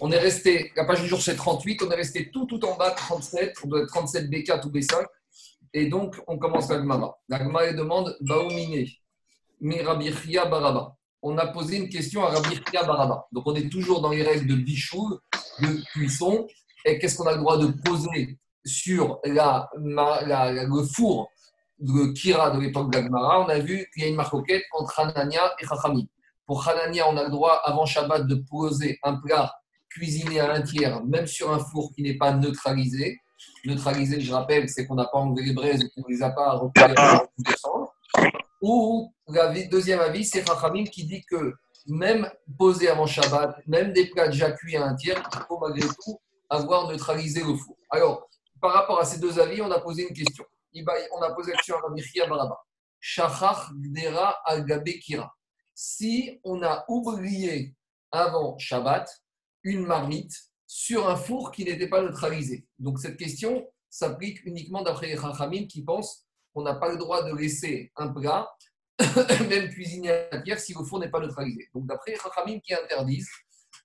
[0.00, 2.76] On est resté, la page du jour c'est 38, on est resté tout tout en
[2.76, 5.04] bas, 37, on doit être 37 B4 ou B5.
[5.74, 7.18] Et donc, on commence la Gemara.
[7.28, 7.38] La
[7.72, 8.86] demande Baoumine,
[9.60, 10.96] Mirabichia Baraba.
[11.20, 13.26] On a posé une question à Rabichia Baraba.
[13.32, 15.18] Donc, on est toujours dans les règles de bichou,
[15.60, 16.46] de cuisson.
[16.84, 21.28] Et qu'est-ce qu'on a le droit de poser sur la, le four
[21.80, 24.98] de Kira de l'époque de la On a vu qu'il y a une marcoquette entre
[25.00, 26.08] Hanania et Chachami.
[26.46, 29.52] Pour Hanania, on a le droit, avant Shabbat, de poser un plat
[29.90, 33.18] cuisiné à un tiers, même sur un four qui n'est pas neutralisé.
[33.64, 36.30] Neutralisé, je rappelle, c'est qu'on n'a pas enlevé les braises ou qu'on ne les a
[36.30, 37.90] pas recouvert de sang.
[38.60, 41.54] Ou, le deuxième avis, c'est Chachamim qui dit que
[41.86, 45.86] même posé avant Shabbat, même des plats déjà cuits à un tiers, il faut malgré
[45.86, 46.18] tout
[46.50, 47.76] avoir neutralisé le four.
[47.90, 48.28] Alors,
[48.60, 50.44] par rapport à ces deux avis, on a posé une question.
[51.12, 52.58] On a posé la question à Rabbi Baraba.
[53.00, 54.36] Shachach Gdera
[55.00, 55.32] Kira.
[55.74, 57.74] Si on a oublié
[58.10, 59.08] avant Shabbat
[59.62, 60.34] une marmite
[60.66, 62.66] sur un four qui n'était pas neutralisé.
[62.78, 67.34] Donc cette question s'applique uniquement d'après les qui pensent qu'on n'a pas le droit de
[67.34, 68.48] laisser un plat,
[69.48, 71.68] même cuisiné à pierre, si le four n'est pas neutralisé.
[71.74, 73.30] Donc d'après les qui interdisent,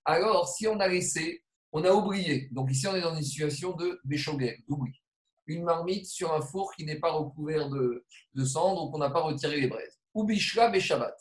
[0.06, 2.50] alors si on a laissé, on a oublié.
[2.52, 4.94] Donc ici on est dans une situation de béchoguet, d'oubli.
[5.46, 9.10] Une marmite sur un four qui n'est pas recouvert de, de sang, donc on n'a
[9.10, 10.00] pas retiré les braises.
[10.14, 11.16] Ou bishla Shabbat.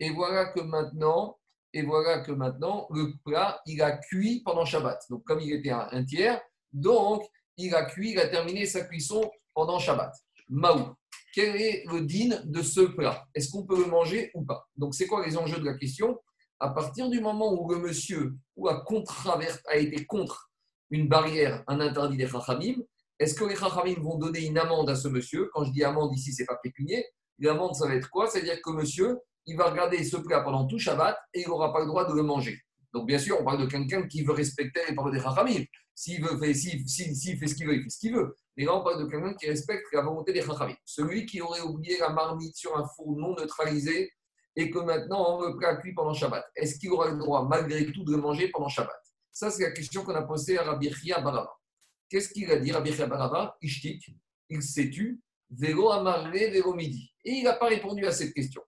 [0.00, 1.37] Et voilà que maintenant,
[1.72, 5.00] et voilà que maintenant, le plat, il a cuit pendant Shabbat.
[5.10, 6.40] Donc, comme il était un, tiers,
[6.72, 7.22] donc,
[7.56, 10.14] il a cuit, il a terminé sa cuisson pendant Shabbat.
[10.48, 10.94] Maou.
[11.34, 13.26] Quel est le din de ce plat?
[13.34, 14.66] Est-ce qu'on peut le manger ou pas?
[14.76, 16.18] Donc, c'est quoi les enjeux de la question?
[16.58, 18.84] À partir du moment où le monsieur ou a,
[19.66, 20.50] a été contre
[20.90, 22.76] une barrière, un interdit des chachamim,
[23.18, 25.50] est-ce que les chachamim vont donner une amende à ce monsieur?
[25.52, 27.04] Quand je dis amende ici, c'est pas pécunier.
[27.40, 28.28] L'amende, ça va être quoi?
[28.28, 31.80] C'est-à-dire que monsieur, il va regarder ce plat pendant tout Shabbat et il n'aura pas
[31.80, 32.60] le droit de le manger.
[32.92, 35.64] Donc, bien sûr, on parle de quelqu'un qui veut respecter les paroles des Chachamim.
[35.94, 38.36] S'il veut, fait, s'il, fait ce qu'il veut, il fait ce qu'il veut.
[38.56, 40.76] Mais là, on parle de quelqu'un qui respecte la volonté des Chachamim.
[40.84, 44.12] Celui qui aurait oublié la marmite sur un four non neutralisé
[44.54, 47.90] et que maintenant on le plat cuit pendant Shabbat, est-ce qu'il aura le droit, malgré
[47.90, 49.00] tout, de le manger pendant Shabbat?
[49.32, 51.52] Ça, c'est la question qu'on a posée à Rabbi Chia Barava.
[52.10, 53.56] Qu'est-ce qu'il a dit, Rabbi Chia Barava?
[53.62, 54.10] Ishtik,
[54.50, 57.14] il s'est tu, vélo amarré, vélo midi.
[57.24, 58.62] Et il n'a pas répondu à cette question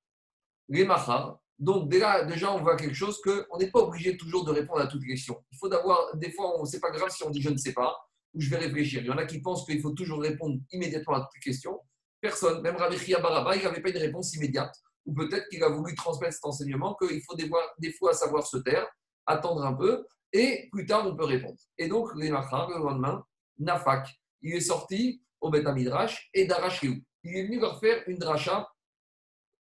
[0.70, 1.38] les mahar.
[1.58, 4.86] Donc déjà, déjà, on voit quelque chose qu'on n'est pas obligé toujours de répondre à
[4.86, 5.36] toutes les questions.
[5.52, 7.74] Il faut d'avoir, des fois, ce n'est pas grave si on dit je ne sais
[7.74, 7.94] pas
[8.32, 9.02] ou je vais réfléchir.
[9.02, 11.78] Il y en a qui pensent qu'il faut toujours répondre immédiatement à toutes les questions.
[12.20, 14.74] Personne, même Rabbi Baraba, il n'avait pas une réponse immédiate.
[15.04, 18.86] Ou peut-être qu'il a voulu transmettre cet enseignement qu'il faut des fois, savoir se taire,
[19.26, 21.58] attendre un peu, et plus tard on peut répondre.
[21.76, 23.24] Et donc, les Mahar, le lendemain,
[23.58, 24.08] Nafak,
[24.42, 28.68] il est sorti au Beth Midrash et d'Arash Il est venu leur faire une dracha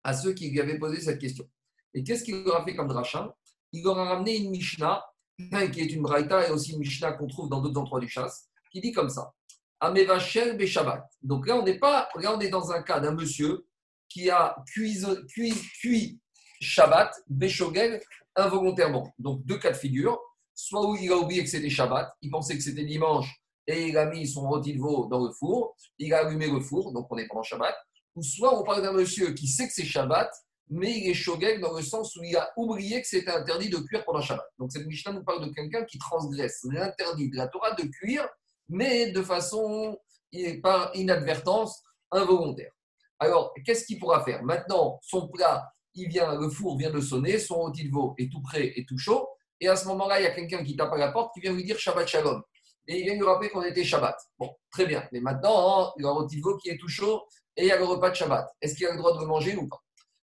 [0.04, 1.44] à ceux qui lui avaient posé cette question.
[1.94, 3.34] Et qu'est-ce qu'il leur a fait comme dracha
[3.72, 5.04] Il leur a ramené une Mishnah,
[5.72, 8.48] qui est une Braïta et aussi une Mishnah qu'on trouve dans d'autres endroits du chasse,
[8.72, 9.32] qui dit comme ça
[9.80, 11.08] Amevachel Beshabbat.
[11.22, 13.66] Donc là, on n'est pas, là, on est dans un cas d'un monsieur
[14.08, 16.20] qui a cuit
[16.60, 18.02] Shabbat, Beshogel,
[18.36, 19.14] involontairement.
[19.18, 20.20] Donc deux cas de figure.
[20.54, 23.96] Soit où il a oublié que c'était Shabbat, il pensait que c'était dimanche et il
[23.96, 27.06] a mis son rôti de veau dans le four, il a allumé le four, donc
[27.10, 27.74] on est pendant Shabbat,
[28.16, 30.30] ou soit on parle d'un monsieur qui sait que c'est Shabbat,
[30.68, 33.78] mais il est shogeg dans le sens où il a oublié que c'était interdit de
[33.78, 34.46] cuire pendant Shabbat.
[34.58, 38.28] Donc cette Mishnah nous parle de quelqu'un qui transgresse l'interdit de la Torah de cuire,
[38.68, 39.98] mais de façon,
[40.62, 41.82] par inadvertance,
[42.12, 42.72] involontaire.
[43.18, 44.42] Alors, qu'est-ce qu'il pourra faire?
[44.44, 48.72] Maintenant, son plat, il vient, le four vient de sonner, son veau est tout prêt
[48.76, 49.28] et tout chaud,
[49.60, 51.52] et à ce moment-là, il y a quelqu'un qui tape à la porte qui vient
[51.52, 52.42] lui dire Shabbat Shalom.
[52.86, 54.16] Et il vient lui rappeler qu'on était Shabbat.
[54.38, 55.06] Bon, très bien.
[55.12, 57.22] Mais maintenant, hein, de veau qui est tout chaud,
[57.60, 58.48] et il y a le repas de Shabbat.
[58.62, 59.80] Est-ce qu'il a le droit de manger ou pas?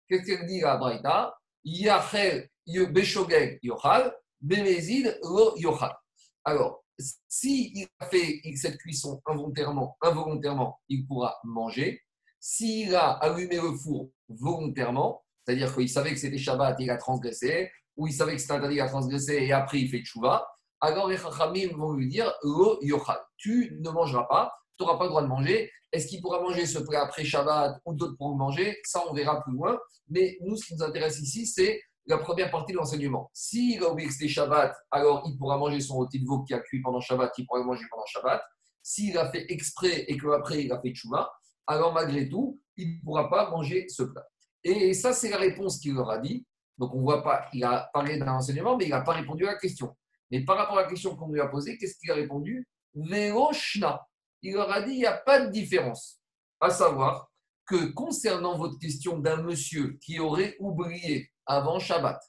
[0.08, 1.38] Qu'est-ce qu'elle dit la Braïta?
[1.64, 5.96] Yachel Beshogeg Yochal, Bemezid Lo Yochal.
[6.44, 6.84] Alors,
[7.28, 12.02] s'il a fait cette cuisson involontairement, involontairement, il pourra manger.
[12.40, 16.98] S'il a allumé le four volontairement, c'est-à-dire qu'il savait que c'était Shabbat et il a
[16.98, 20.48] transgressé, ou il savait que c'était interdit, il a transgressé et après il fait Tchouva,
[20.82, 23.20] alors les Chachamim vont lui dire Lo Yochal.
[23.38, 25.72] Tu ne mangeras pas, tu n'auras pas le droit de manger.
[25.92, 28.78] Est-ce qu'il pourra manger ce plat après Shabbat ou d'autres pourront manger?
[28.86, 29.78] Ça, on verra plus loin.
[30.08, 33.30] Mais nous, ce qui nous intéresse ici, c'est la première partie de l'enseignement.
[33.34, 36.54] S'il a oublié que c'était Shabbat, alors il pourra manger son rôti de veau qui
[36.54, 38.42] a cuit pendant Shabbat, il pourra le manger pendant Shabbat.
[38.82, 41.30] S'il a fait exprès et qu'après il a fait Tchouma,
[41.68, 44.26] alors malgré tout, il ne pourra pas manger ce plat.
[44.64, 46.46] Et ça, c'est la réponse qu'il leur a dit.
[46.78, 49.52] Donc on voit pas, il a parlé d'un enseignement, mais il n'a pas répondu à
[49.52, 49.96] la question.
[50.32, 52.68] Mais par rapport à la question qu'on lui a posée, qu'est-ce qu'il a répondu?
[52.96, 54.02] Veroshna
[54.42, 56.20] il leur a dit il n'y a pas de différence.
[56.60, 57.32] À savoir
[57.66, 62.20] que concernant votre question d'un monsieur qui aurait oublié avant Shabbat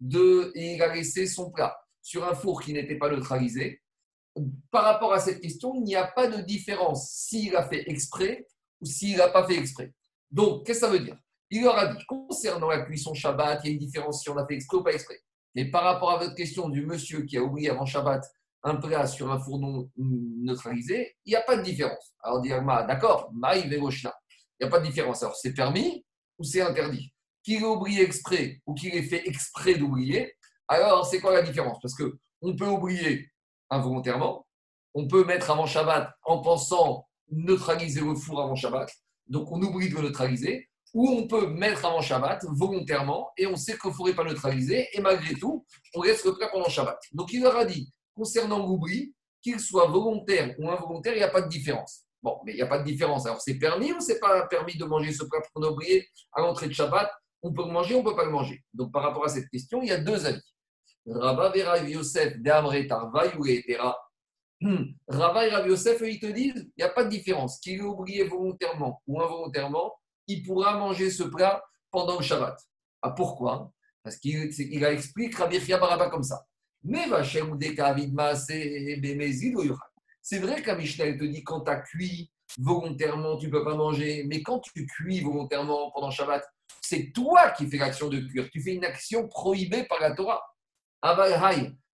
[0.00, 3.82] de, et il a laissé son plat sur un four qui n'était pas neutralisé,
[4.70, 8.46] par rapport à cette question, il n'y a pas de différence s'il a fait exprès
[8.80, 9.92] ou s'il n'a pas fait exprès.
[10.30, 11.18] Donc, qu'est-ce que ça veut dire?
[11.50, 14.36] Il leur a dit, concernant la cuisson Shabbat, il y a une différence si on
[14.36, 15.20] a fait exprès ou pas exprès.
[15.54, 18.22] Mais par rapport à votre question du monsieur qui a oublié avant Shabbat
[18.62, 22.14] un plat sur un four non neutralisé, il n'y a pas de différence.
[22.22, 25.22] Alors, dit d'accord, maï il n'y a pas de différence.
[25.22, 26.04] Alors, c'est permis
[26.38, 27.12] ou c'est interdit?
[27.42, 30.34] Qu'il ait oublié exprès ou qu'il ait fait exprès d'oublier,
[30.66, 31.78] alors c'est quoi la différence?
[31.80, 33.30] Parce qu'on peut oublier
[33.70, 34.46] involontairement,
[34.94, 38.90] on peut mettre avant Shabbat en pensant neutraliser le four avant Shabbat,
[39.28, 43.56] donc on oublie de le neutraliser, ou on peut mettre avant Shabbat volontairement et on
[43.56, 45.64] sait que le four n'est pas neutralisé, et malgré tout,
[45.94, 46.98] on reste le plat pendant Shabbat.
[47.12, 51.30] Donc il leur a dit, concernant l'oubli, qu'il soit volontaire ou involontaire, il n'y a
[51.30, 52.02] pas de différence.
[52.20, 53.24] Bon, mais il n'y a pas de différence.
[53.26, 56.40] Alors c'est permis ou c'est pas permis de manger ce plat qu'on a oublié à
[56.40, 57.08] l'entrée de Shabbat?
[57.42, 58.60] On peut le manger, on ne peut pas le manger.
[58.74, 60.42] Donc par rapport à cette question, il y a deux avis.
[61.06, 62.34] Rabba Vera Yosef
[63.38, 63.96] ou Etera.
[65.08, 67.60] Rabba et Rav Yosef, ils te disent, il n'y a pas de différence.
[67.60, 69.94] Qu'il ait oublié volontairement ou involontairement,
[70.26, 72.58] il pourra manger ce plat pendant le Shabbat.
[73.02, 73.72] Ah, pourquoi?
[74.02, 76.44] Parce qu'il il a expliqué Rabbi Baraba comme ça.
[76.88, 77.04] Mais
[80.22, 84.24] c'est vrai Mishnah, te dit quand tu as cuit volontairement, tu ne peux pas manger.
[84.26, 86.42] Mais quand tu cuis volontairement pendant Shabbat,
[86.80, 88.48] c'est toi qui fais l'action de cuire.
[88.50, 90.42] Tu fais une action prohibée par la Torah.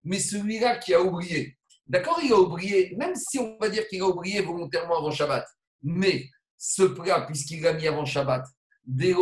[0.04, 1.56] Mais celui-là qui a oublié,
[1.86, 5.46] d'accord, il a oublié, même si on va dire qu'il a oublié volontairement avant Shabbat,
[5.82, 6.28] mais
[6.58, 8.44] ce plat, puisqu'il l'a mis avant Shabbat,
[8.86, 9.16] il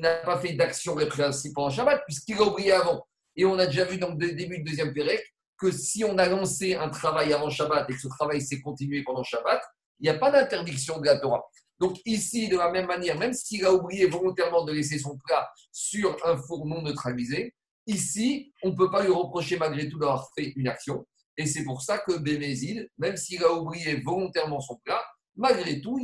[0.00, 3.04] n'a pas fait d'action répréhensible pendant Shabbat, puisqu'il a oublié avant.
[3.36, 5.22] Et on a déjà vu dans le début du deuxième Pérec
[5.58, 9.02] que si on a lancé un travail avant Shabbat et que ce travail s'est continué
[9.02, 9.62] pendant Shabbat,
[10.00, 11.42] il n'y a pas d'interdiction de la Torah.
[11.78, 15.48] Donc ici, de la même manière, même s'il a oublié volontairement de laisser son plat
[15.72, 17.54] sur un four non neutralisé,
[17.86, 21.04] Ici, on ne peut pas lui reprocher malgré tout d'avoir fait une action.
[21.36, 25.02] Et c'est pour ça que Bémézid, même s'il a oublié volontairement son plat,
[25.34, 25.98] malgré tout,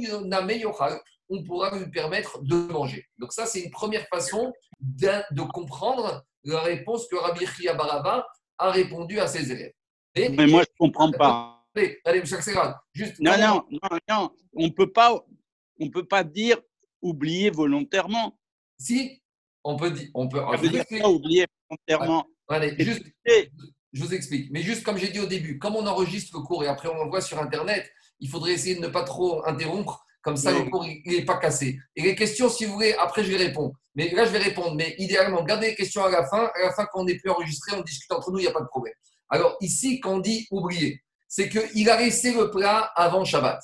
[1.28, 3.06] on pourra lui permettre de manger.
[3.18, 8.26] Donc ça, c'est une première façon de, comprendre la réponse que Rabbi Chia Baraba
[8.58, 9.72] a répondu à ses élèves.
[10.16, 11.64] Mais moi, je ne comprends pas.
[11.74, 12.22] Allez, allez
[12.92, 16.58] Juste, non, non, non, non, on ne peut pas dire
[17.00, 18.38] oublier volontairement.
[18.78, 19.22] Si,
[19.62, 20.08] on peut dire.
[20.14, 22.26] On peut, oublier volontairement.
[22.78, 23.04] juste,
[23.92, 24.50] je vous explique.
[24.50, 26.94] Mais juste comme j'ai dit au début, comme on enregistre le cours et après on
[26.94, 27.90] l'envoie sur Internet,
[28.20, 30.04] il faudrait essayer de ne pas trop interrompre.
[30.28, 31.78] Comme ça, le cours n'est pas cassé.
[31.96, 33.72] Et les questions, si vous voulez, après je vais répondre.
[33.94, 34.74] Mais là, je vais répondre.
[34.74, 36.50] Mais idéalement, gardez les questions à la fin.
[36.54, 38.52] À la fin, quand on n'est plus enregistré, on discute entre nous, il n'y a
[38.52, 38.92] pas de problème.
[39.30, 43.58] Alors ici, quand on dit oublier, c'est qu'il a laissé le plat avant Shabbat.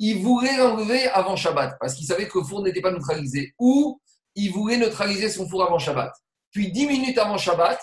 [0.00, 3.54] Il voulait l'enlever avant Shabbat parce qu'il savait que le four n'était pas neutralisé.
[3.58, 3.98] Ou
[4.34, 6.12] il voulait neutraliser son four avant Shabbat.
[6.50, 7.80] Puis dix minutes avant Shabbat,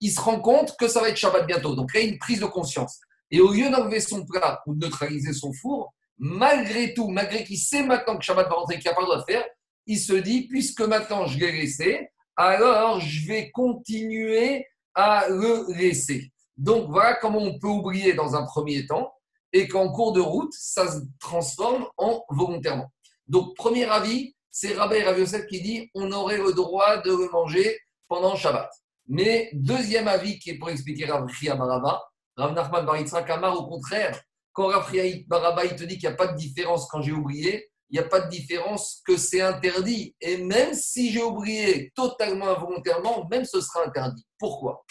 [0.00, 1.74] il se rend compte que ça va être Shabbat bientôt.
[1.74, 3.00] Donc il y a une prise de conscience.
[3.30, 7.58] Et au lieu d'enlever son plat ou de neutraliser son four, malgré tout, malgré qu'il
[7.58, 9.44] sait maintenant que Shabbat va rentrer, qu'il n'y a pas le droit de faire,
[9.86, 14.64] il se dit, puisque maintenant je l'ai laissé, alors je vais continuer
[14.94, 16.30] à le laisser.
[16.56, 19.12] Donc voilà comment on peut oublier dans un premier temps
[19.52, 22.92] et qu'en cours de route, ça se transforme en volontairement.
[23.26, 27.80] Donc premier avis, c'est Rabbi Rav qui dit on aurait le droit de le manger
[28.06, 28.70] pendant Shabbat.
[29.08, 32.00] Mais deuxième avis qui est pour expliquer Rav Chia Baraba,
[32.36, 34.22] Rav Nachman Bar Kamar, au contraire,
[34.52, 37.70] quand Chia Baraba il te dit qu'il n'y a pas de différence quand j'ai oublié,
[37.90, 40.16] il n'y a pas de différence que c'est interdit.
[40.20, 44.26] Et même si j'ai oublié totalement involontairement, même ce sera interdit.
[44.38, 44.84] Pourquoi?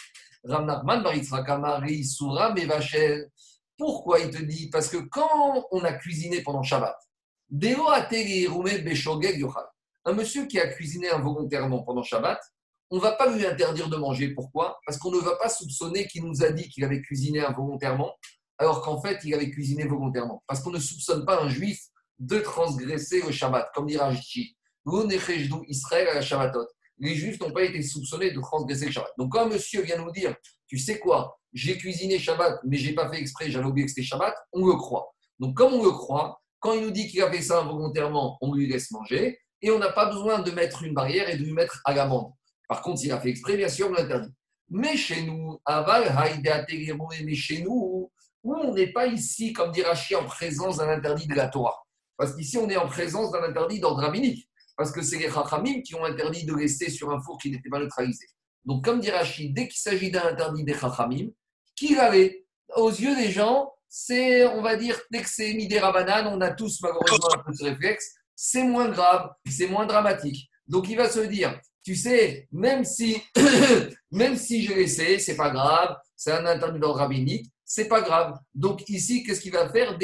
[3.76, 4.70] Pourquoi il te dit?
[4.70, 6.96] Parce que quand on a cuisiné pendant Shabbat,
[10.04, 12.38] un monsieur qui a cuisiné involontairement pendant Shabbat,
[12.90, 14.28] on ne va pas lui interdire de manger.
[14.28, 14.78] Pourquoi?
[14.86, 18.12] Parce qu'on ne va pas soupçonner qu'il nous a dit qu'il avait cuisiné involontairement,
[18.58, 20.42] alors qu'en fait, il avait cuisiné volontairement.
[20.46, 21.80] Parce qu'on ne soupçonne pas un juif
[22.18, 24.56] de transgresser le Shabbat, comme dit Rashi.
[25.68, 26.52] Israël à la.
[26.98, 29.12] Les juifs n'ont pas été soupçonnés de transgresser le Shabbat.
[29.18, 30.34] Donc quand un monsieur vient nous dire,
[30.68, 34.06] tu sais quoi, j'ai cuisiné Shabbat, mais j'ai pas fait exprès, j'avais oublié que c'était
[34.06, 35.12] Shabbat, on le croit.
[35.38, 38.54] Donc comme on le croit, quand il nous dit qu'il a fait ça involontairement, on
[38.54, 41.52] lui laisse manger et on n'a pas besoin de mettre une barrière et de lui
[41.52, 42.32] mettre à l'amende.
[42.68, 44.32] Par contre, s'il a fait exprès, bien sûr, on l'interdit.
[44.70, 46.16] Mais chez nous, aval,
[47.24, 48.10] mais chez nous,
[48.42, 51.82] où on n'est pas ici, comme dit Rachid, en présence d'un interdit de la Torah.
[52.16, 54.48] Parce qu'ici, on est en présence d'un interdit d'ordre rabbinique.
[54.76, 57.68] Parce que c'est les Chachamim qui ont interdit de laisser sur un four qui n'était
[57.68, 58.26] pas neutralisé.
[58.64, 61.28] Donc, comme dit Rachid, dès qu'il s'agit d'un interdit des Chachamim,
[61.76, 62.46] qu'il avait,
[62.76, 66.80] aux yeux des gens, c'est, on va dire, dès que c'est Midé on a tous
[66.80, 70.48] malheureusement un peu ce réflexe, c'est moins grave, c'est moins dramatique.
[70.66, 73.22] Donc il va se dire, tu sais, même si,
[74.10, 78.38] même si j'ai laissé, c'est pas grave, c'est un interdit d'ordre rabbinique, c'est pas grave.
[78.54, 79.96] Donc ici, qu'est-ce qu'il va faire?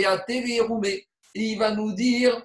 [0.67, 1.07] Roumé.
[1.35, 2.43] Et il va nous dire,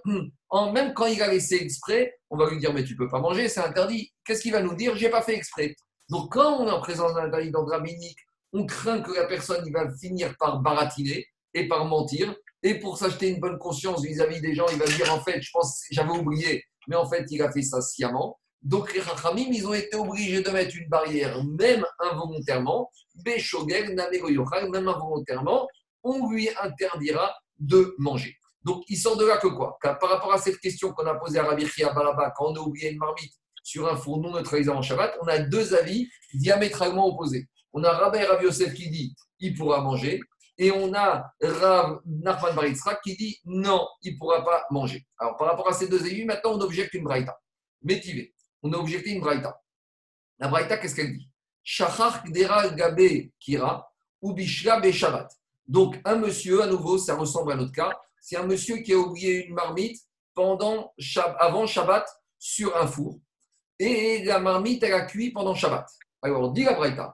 [0.49, 3.21] en, même quand il a laissé exprès, on va lui dire, mais tu peux pas
[3.21, 4.11] manger, c'est interdit.
[4.25, 4.97] Qu'est-ce qu'il va nous dire?
[4.97, 5.77] J'ai pas fait exprès.
[6.09, 8.17] Donc quand on est en présence d'un interdit rabbinique,
[8.51, 12.35] on craint que la personne il va finir par baratiner et par mentir.
[12.61, 15.51] Et pour s'acheter une bonne conscience vis-à-vis des gens, il va dire, en fait, je
[15.53, 18.41] pense, j'avais oublié, mais en fait, il a fait ça sciemment.
[18.63, 22.89] Donc les Rachamim, ils ont été obligés de mettre une barrière, même involontairement.
[23.15, 25.67] Béchogel, même involontairement,
[26.01, 28.35] on lui interdira de manger.
[28.63, 29.77] Donc il sort de là que quoi?
[29.81, 32.59] Par rapport à cette question qu'on a posée à Rabbi Chia Balaba, quand on a
[32.59, 37.07] oublié une marmite sur un four non neutralisé en Shabbat, on a deux avis diamétralement
[37.07, 37.47] opposés.
[37.73, 38.41] On a Rabbi Rav
[38.73, 40.21] qui dit il pourra manger,
[40.57, 45.05] et on a Rav Nachman Baritzrak qui dit non, il ne pourra pas manger.
[45.17, 47.37] Alors par rapport à ces deux avis, maintenant on objecte une braïta.
[47.81, 49.61] Métivé on a objecté une braïta.
[50.39, 51.29] La braïta, qu'est-ce qu'elle dit?
[51.63, 53.89] Shachar Kdera Gabe Kira
[54.21, 55.29] ou Bishra Shabbat.
[55.67, 58.97] Donc, un monsieur, à nouveau, ça ressemble à notre cas, c'est un monsieur qui a
[58.97, 60.01] oublié une marmite
[60.33, 60.93] pendant,
[61.39, 62.05] avant Shabbat
[62.39, 63.19] sur un four.
[63.79, 65.85] Et la marmite, elle a cuit pendant Shabbat.
[66.21, 67.13] Alors, dit la braïta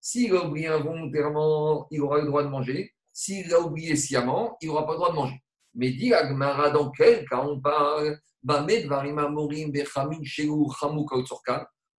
[0.00, 2.92] S'il a oublié involontairement, il aura le droit de manger.
[3.12, 5.42] S'il l'a oublié sciemment, il n'aura pas le droit de manger.
[5.74, 8.18] Mais dit Agmara, dans quel cas on parle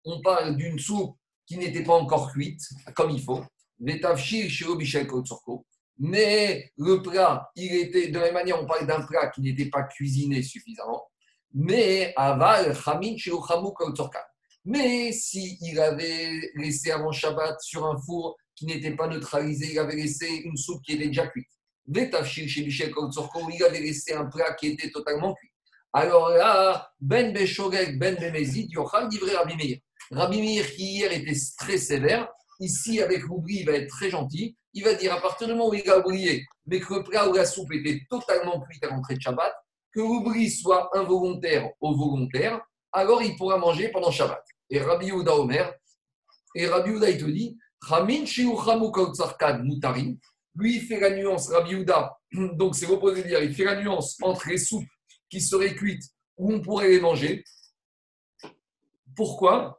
[0.08, 2.62] on parle d'une soupe qui n'était pas encore cuite,
[2.96, 3.44] comme il faut.
[6.00, 9.70] Mais le plat, il était, de la même manière, on parle d'un plat qui n'était
[9.70, 11.04] pas cuisiné suffisamment.
[11.54, 12.75] Mais aval,
[14.66, 19.96] Mais s'il avait laissé avant Shabbat sur un four qui n'était pas neutralisé, il avait
[19.96, 21.48] laissé une soupe qui était déjà cuite.
[21.89, 25.50] Il avait laissé un plat qui était totalement cuit.
[25.94, 29.77] Alors là, Ben Beshogek, Ben Bemezid, Yochal livré Rabbi Meir.
[30.12, 32.27] Rabbi Meir qui hier était très sévère,
[32.60, 34.56] ici avec l'oubli, il va être très gentil.
[34.74, 37.27] Il va dire à partir du moment où il a oublié, mais que le plat
[37.27, 39.53] ou la soupe était totalement cuite à l'entrée de Shabbat,
[39.91, 44.44] que l'oubli soit involontaire ou volontaire, alors il pourra manger pendant Shabbat.
[44.70, 45.74] Et Rabbi Yehuda Omer,
[46.53, 48.25] et Rabbi Yehuda il te dit, Ramin
[49.63, 50.17] Mutarim,
[50.56, 52.17] lui il fait la nuance, Rabbi Yehuda,
[52.53, 54.86] donc c'est l'opposé de dire, il fait la nuance entre les soupes
[55.29, 56.03] qui seraient cuites
[56.38, 57.43] où on pourrait les manger.
[59.15, 59.77] Pourquoi?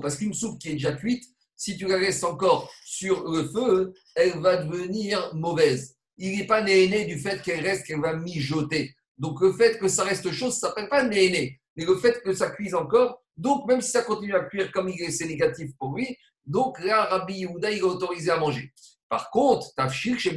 [0.00, 1.24] Parce qu'une soupe qui est déjà cuite,
[1.56, 5.96] si tu la laisses encore sur le feu, elle va devenir mauvaise.
[6.18, 8.94] Il n'est pas né du fait qu'elle reste, qu'elle va mijoter.
[9.18, 12.22] Donc le fait que ça reste chaud, ça ne s'appelle pas né Mais le fait
[12.22, 15.26] que ça cuise encore, donc même si ça continue à cuire comme il est, c'est
[15.26, 16.16] négatif pour lui.
[16.44, 18.72] Donc là, Rabbi Yehuda, il est autorisé à manger.
[19.08, 20.34] Par contre, Tafshir chez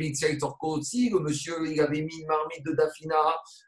[0.61, 3.15] aussi, le monsieur il avait mis une marmite de Dafina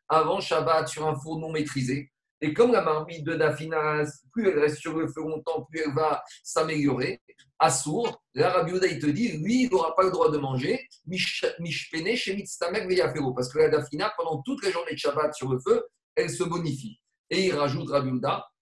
[0.07, 2.11] avant Shabbat sur un four non maîtrisé.
[2.41, 5.93] Et comme la marmite de Dafina, plus elle reste sur le feu longtemps, plus elle
[5.93, 7.21] va s'améliorer.
[7.59, 10.87] Assour, là, Rabbi il te dit, lui, il n'aura pas le droit de manger.
[11.05, 12.87] Mishpene chez Mitztamek.
[13.35, 16.43] Parce que la Dafina, pendant toute la journée de Shabbat sur le feu, elle se
[16.43, 16.99] bonifie.
[17.29, 18.11] Et il rajoute Rabbi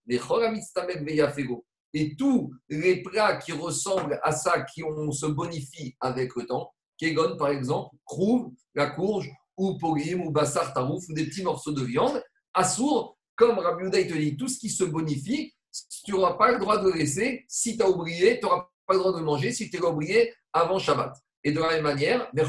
[0.08, 5.26] les Chora Mitztamek Veyafero et tous les plats qui ressemblent à ça, qui on se
[5.26, 11.04] bonifie avec le temps, Kegon par exemple, Krouv, la courge, ou Pogim, ou Bassar Tarouf,
[11.10, 14.70] ou des petits morceaux de viande, Assour, comme Rabbi Uday te dit, tout ce qui
[14.70, 15.54] se bonifie,
[16.04, 17.46] tu n'auras pas le droit de le laisser.
[17.48, 20.34] Si tu as oublié, tu n'auras pas le droit de manger si tu l'as oublié
[20.52, 21.16] avant Shabbat.
[21.44, 22.42] Et de la même manière, de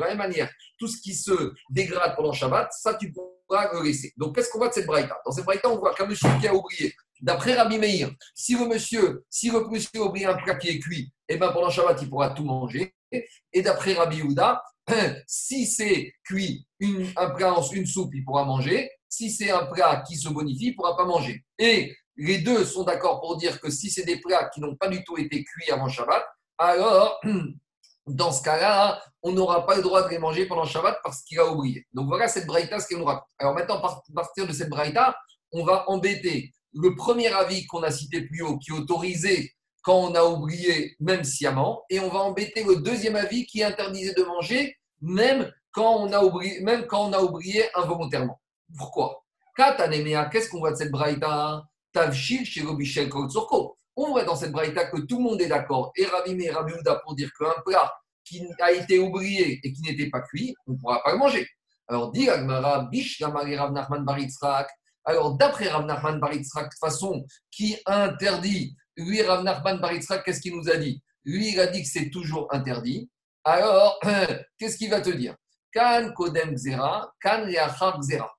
[0.00, 4.12] la même manière, tout ce qui se dégrade pendant Shabbat, ça tu pourras le laisser.
[4.16, 5.16] Donc qu'est-ce qu'on voit de cette braïta?
[5.24, 8.66] Dans cette braïta, on voit qu'un monsieur qui a oublié D'après Rabbi Meir, si le
[8.66, 12.08] monsieur, si le monsieur un plat qui est cuit, et eh ben pendant Shabbat, il
[12.08, 12.94] pourra tout manger.
[13.52, 14.62] Et d'après Rabbi Yehuda,
[15.26, 18.90] si c'est cuit une, un plat, une soupe, il pourra manger.
[19.08, 21.44] Si c'est un plat qui se bonifie, il ne pourra pas manger.
[21.58, 24.88] Et les deux sont d'accord pour dire que si c'est des plats qui n'ont pas
[24.88, 26.24] du tout été cuits avant Shabbat,
[26.58, 27.20] alors
[28.06, 31.38] dans ce cas-là, on n'aura pas le droit de les manger pendant Shabbat parce qu'il
[31.38, 31.86] a oublié.
[31.92, 33.28] Donc voilà cette braïta, ce qu'elle nous raconte.
[33.38, 35.14] Alors maintenant, à partir de cette braïta,
[35.52, 40.14] on va embêter le premier avis qu'on a cité plus haut, qui autorisait quand on
[40.14, 44.76] a oublié, même sciemment, et on va embêter le deuxième avis qui interdisait de manger,
[45.00, 48.40] même quand on a oublié, même quand on a oublié involontairement.
[48.76, 49.24] Pourquoi?
[49.56, 52.62] Qu'est-ce qu'on voit de cette braïta Tavshil chez
[53.96, 56.52] On voit dans cette braïta que tout le monde est d'accord, et Rabbi et
[57.02, 57.92] pour dire qu'un plat
[58.24, 61.48] qui a été oublié et qui n'était pas cuit, on ne pourra pas le manger.
[61.88, 64.04] Alors, dit Agmara, Bish, Rav Nachman
[65.08, 70.54] alors, d'après Rav Nachman Baritzrak, de façon, qui interdit, lui, Rav Nachman Baritzrak, qu'est-ce qu'il
[70.54, 71.02] nous a dit?
[71.24, 73.08] Lui, il a dit que c'est toujours interdit.
[73.42, 73.98] Alors,
[74.58, 75.34] qu'est-ce qu'il va te dire?
[75.72, 77.46] Kan Kodem Zera, Kan
[78.02, 78.30] Zera.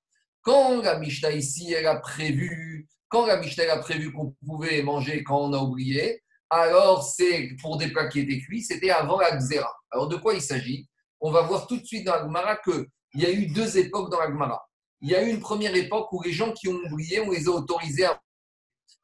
[0.44, 5.24] Quand la Mishnah ici, elle a prévu, quand la Mishnah a prévu qu'on pouvait manger
[5.24, 6.22] quand on a oublié,
[6.52, 9.76] alors c'est pour des plats qui étaient cuits, c'était avant la Xéra.
[9.90, 10.88] Alors de quoi il s'agit?
[11.20, 12.86] On va voir tout de suite dans la Gemara qu'il
[13.16, 14.69] y a eu deux époques dans la Gemara.
[15.02, 17.48] Il y a eu une première époque où les gens qui ont oublié, on les
[17.48, 18.20] a autorisés à.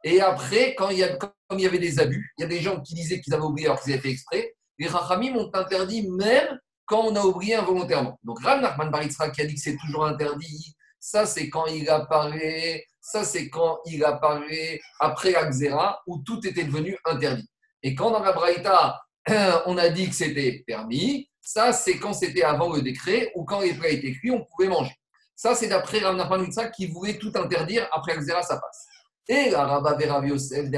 [0.04, 2.60] Et après, quand il y comme il y avait des abus, il y a des
[2.60, 6.08] gens qui disaient qu'ils avaient oublié alors qu'ils avaient fait exprès, les Rachamim ont interdit
[6.10, 8.20] même quand on a oublié involontairement.
[8.24, 11.90] Donc Rav Nachman Baritra qui a dit que c'est toujours interdit, ça c'est quand il
[11.90, 17.48] apparaît, ça c'est quand il apparaît après la où tout était devenu interdit.
[17.84, 19.00] Et quand dans la Braïta,
[19.66, 23.62] on a dit que c'était permis, ça c'est quand c'était avant le décret ou quand
[23.62, 24.94] les plats étaient cuits, on pouvait manger.
[25.36, 27.88] Ça, c'est d'après Rav Nachman qui voulait tout interdire.
[27.92, 28.86] Après Xéra, ça passe.
[29.28, 30.70] Et la Rabba et Rav Yosef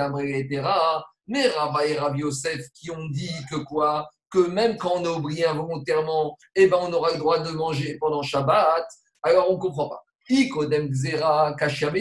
[1.28, 4.10] mais Rabba et Rav Yosef qui ont dit que quoi?
[4.32, 7.98] Que même quand on a oublié involontairement, eh ben, on aura le droit de manger
[8.00, 8.86] pendant Shabbat.
[9.24, 10.04] Alors, on ne comprend pas.
[10.30, 11.92] Ikodem Xéra Kashia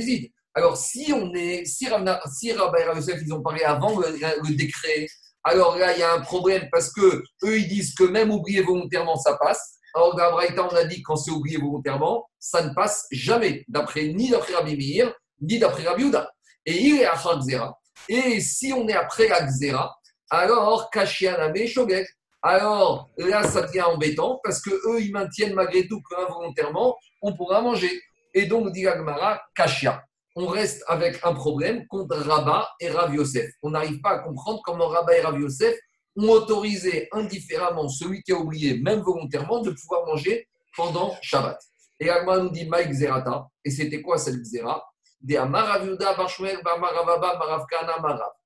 [0.54, 4.56] Alors, si on est, si, Rabba, si et Rav Yosef, ils ont parlé avant le,
[4.56, 5.06] décret,
[5.42, 8.62] alors là, il y a un problème parce que eux, ils disent que même oublié
[8.62, 9.75] volontairement, ça passe.
[9.96, 14.28] Alors, dans on a dit quand c'est oublié volontairement, ça ne passe jamais, d'après ni
[14.28, 15.10] d'après Rabbi Meir,
[15.40, 16.30] ni d'après Rabbi Uda.
[16.66, 17.78] Et il est à Xera.
[18.06, 19.96] Et si on est après la Xera,
[20.28, 22.06] alors Kashianame Shogek.
[22.42, 27.62] Alors là, ça devient embêtant parce que eux, ils maintiennent malgré tout qu'involontairement, on pourra
[27.62, 28.02] manger.
[28.34, 30.04] Et donc, dit Agmara, Kashia.
[30.34, 33.50] On reste avec un problème contre Rabat et Rav Yosef.
[33.62, 35.74] On n'arrive pas à comprendre comment Rabat et Rav Yosef
[36.16, 41.58] ont autorisé indifféremment celui qui a oublié, même volontairement, de pouvoir manger pendant Shabbat.
[42.00, 43.46] Et Agma nous dit Maïk Zerata.
[43.64, 44.84] Et c'était quoi cette Zera?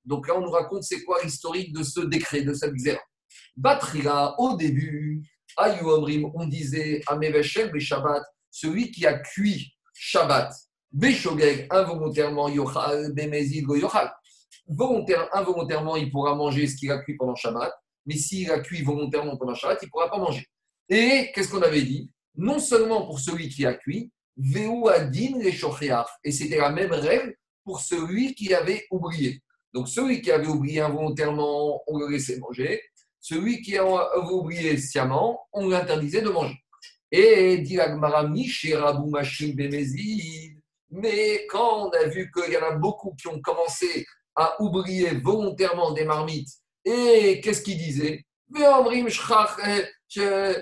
[0.04, 3.00] Donc là, on nous raconte c'est quoi l'historique de ce décret, de cette Zera.
[3.56, 5.22] Batrira, au début,
[5.58, 10.52] on disait Ameveshel Shabbat, celui qui a cuit Shabbat,
[10.92, 14.12] Beshogeg, involontairement, Yochal, Bemezid, Yochal
[14.68, 17.72] volontaire, involontairement, il pourra manger ce qu'il a cuit pendant Shabbat,
[18.06, 20.46] mais s'il a cuit volontairement pendant Shabbat, il ne pourra pas manger.
[20.88, 22.10] Et qu'est-ce qu'on avait dit?
[22.36, 24.68] Non seulement pour celui qui a cuit, Veu
[25.38, 25.60] les
[26.24, 29.42] et c'était la même règle pour celui qui avait oublié.
[29.74, 32.80] Donc celui qui avait oublié involontairement, on le laissait manger.
[33.20, 36.56] Celui qui avait oublié sciemment, on l'interdisait de manger.
[37.12, 37.78] Et dit
[40.90, 45.10] Mais quand on a vu qu'il y en a beaucoup qui ont commencé a oublié
[45.16, 46.50] volontairement des marmites.
[46.84, 48.24] Et qu'est-ce qu'il disait?
[50.16, 50.54] Euh,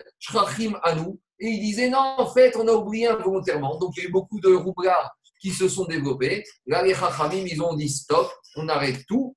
[1.40, 3.78] et il disait non, en fait, on a oublié involontairement.
[3.78, 6.44] Donc il y a eu beaucoup de roublards qui se sont développés.
[6.66, 9.34] Là, les Chachamim, ils ont dit stop, on arrête tout.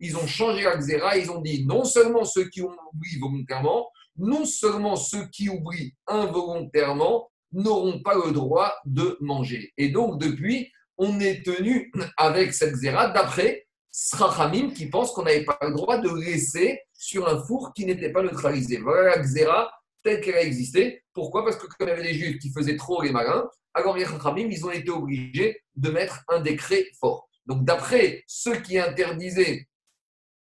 [0.00, 3.90] Ils ont changé la xéra, ils ont dit non seulement ceux qui ont oublié volontairement,
[4.16, 9.72] non seulement ceux qui oublient involontairement n'auront pas le droit de manger.
[9.76, 15.44] Et donc, depuis, on est tenu avec cette xéra d'après Srachamim qui pense qu'on n'avait
[15.44, 18.78] pas le droit de laisser sur un four qui n'était pas neutralisé.
[18.78, 19.70] Voilà la xéra
[20.02, 21.02] telle qu'elle a existé.
[21.12, 21.44] Pourquoi?
[21.44, 24.04] Parce que quand il y avait des juifs qui faisaient trop les marins, alors les
[24.04, 27.28] Srachamim, ils ont été obligés de mettre un décret fort.
[27.46, 29.66] Donc d'après ceux qui interdisaient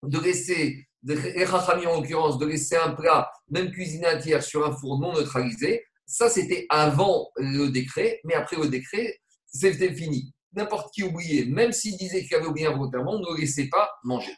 [0.04, 4.65] de laisser, les Chachamim en l'occurrence, de laisser un plat, même cuisiné à tiers, sur
[4.65, 10.35] un four non neutralisé, ça c'était avant le décret, mais après le décret, c'était fini
[10.56, 14.36] n'importe qui oubliait, même s'il disait qu'il avait oublié involontairement, ne le laissait pas manger.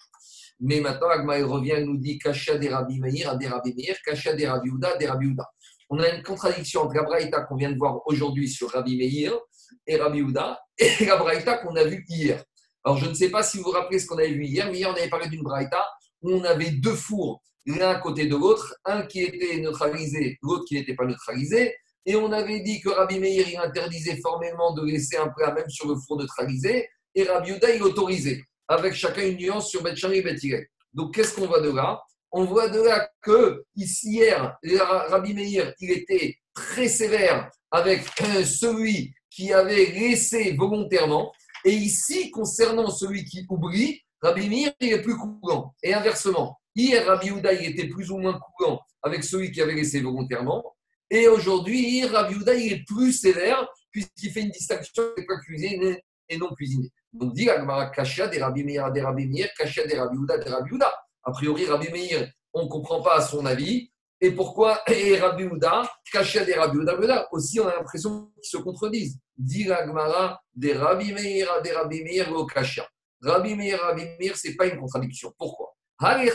[0.60, 4.34] Mais maintenant, Agma revient et nous dit Kacha des Rabbi Meir, des Rabbi Meir, Kacha
[4.34, 5.46] des Rabbi Uda, des Rabbi Uda.
[5.90, 9.38] On a une contradiction entre la Braïta qu'on vient de voir aujourd'hui sur Rabbi Meir
[9.86, 12.44] et Rabbi Uda et la Braïta qu'on a vue hier.
[12.84, 14.80] Alors, je ne sais pas si vous vous rappelez ce qu'on avait vu hier, mais
[14.80, 15.86] hier, on avait parlé d'une Braïta
[16.22, 20.64] où on avait deux fours l'un à côté de l'autre, un qui était neutralisé, l'autre
[20.68, 21.76] qui n'était pas neutralisé.
[22.08, 25.90] Et on avait dit que Rabbi Meir, interdisait formellement de laisser un plat même sur
[25.90, 30.22] le four neutralisé, et Rabbi Uda, il autorisait, avec chacun une nuance sur Betchan et
[30.22, 30.72] Betirek.
[30.94, 32.02] Donc, qu'est-ce qu'on voit de là?
[32.32, 38.04] On voit de là que, ici, hier, Rabbi Meir, il était très sévère avec
[38.46, 41.34] celui qui avait laissé volontairement,
[41.66, 45.76] et ici, concernant celui qui oublie, Rabbi Meir, il est plus coulant.
[45.84, 49.76] Et inversement, hier, Rabbi Uda, il était plus ou moins coulant avec celui qui avait
[49.76, 50.64] laissé volontairement,
[51.10, 56.54] et aujourd'hui, Rabbi il est plus sévère puisqu'il fait une distinction entre cuisiné et non
[56.54, 56.92] cuisiné.
[57.14, 60.50] Donc, dit Agmara, Kashia des Rabbi Meir, des Rabbi Meir, Kashia des Rabbi Uda, des
[60.50, 60.94] Rabbi Uda.
[61.24, 63.92] A priori, Rabbi Meir, on ne comprend pas son avis.
[64.20, 68.58] Et pourquoi Et Rabbi Uda, Kashia des Rabbi Uda, Aussi, on a l'impression qu'ils se
[68.58, 69.18] contredisent.
[69.38, 72.86] Dit Agmara, des Rabbi Meir, des Rabbi Meir, au Kashia.
[73.22, 75.34] Rabbi Meir, Rabbi Meir, ce n'est pas une contradiction.
[75.38, 75.74] Pourquoi?
[76.00, 76.30] Rabbi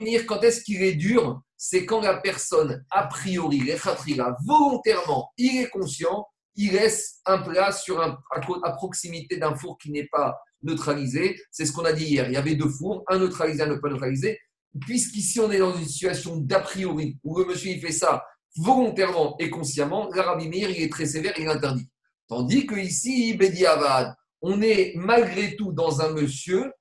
[0.00, 3.62] Meir, quand est-ce qu'il est dur c'est quand la personne, a priori,
[4.44, 10.08] volontairement, il est conscient, il laisse un plat sur à, proximité d'un four qui n'est
[10.10, 11.40] pas neutralisé.
[11.52, 12.26] C'est ce qu'on a dit hier.
[12.26, 14.40] Il y avait deux fours, un neutralisé, un ne pas neutralisé.
[14.80, 18.24] Puisqu'ici, on est dans une situation d'a priori où le monsieur il fait ça
[18.56, 21.88] volontairement et consciemment, l'Arabie Meir, il est très sévère, il interdit.
[22.26, 26.72] Tandis que ici, Bedi Avad, on est malgré tout dans un monsieur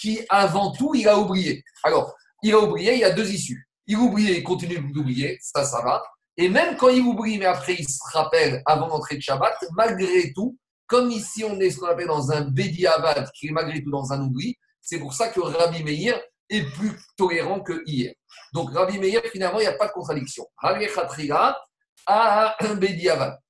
[0.00, 1.62] qui, avant tout, il a oublié.
[1.84, 3.66] Alors, il a oublié, il y a deux issues.
[3.90, 6.00] Il oublie il continue d'oublier, ça, ça va.
[6.36, 10.32] Et même quand il oublie, mais après il se rappelle avant d'entrer de Shabbat, malgré
[10.32, 13.82] tout, comme ici on est ce qu'on appelle dans un Bedi Avad, qui est malgré
[13.82, 18.14] tout dans un oubli, c'est pour ça que Rabbi Meir est plus tolérant que hier.
[18.52, 20.46] Donc Rabbi Meir, finalement, il n'y a pas de contradiction.
[20.56, 21.58] Rabbi Khatriga
[22.06, 23.40] a un Bedi Avad.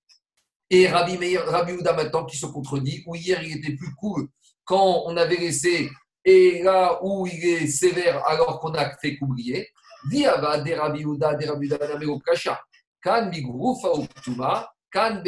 [0.70, 4.26] Et Rabbi Meir, Rabbi Ouda maintenant qui se contredit, où hier il était plus cool
[4.64, 5.90] quand on avait laissé,
[6.24, 9.68] et là où il est sévère alors qu'on a fait qu'oublier.
[10.08, 11.68] Diava de Rabbi Ouda, de Rabbi.
[13.02, 13.30] Kan
[14.92, 15.22] kan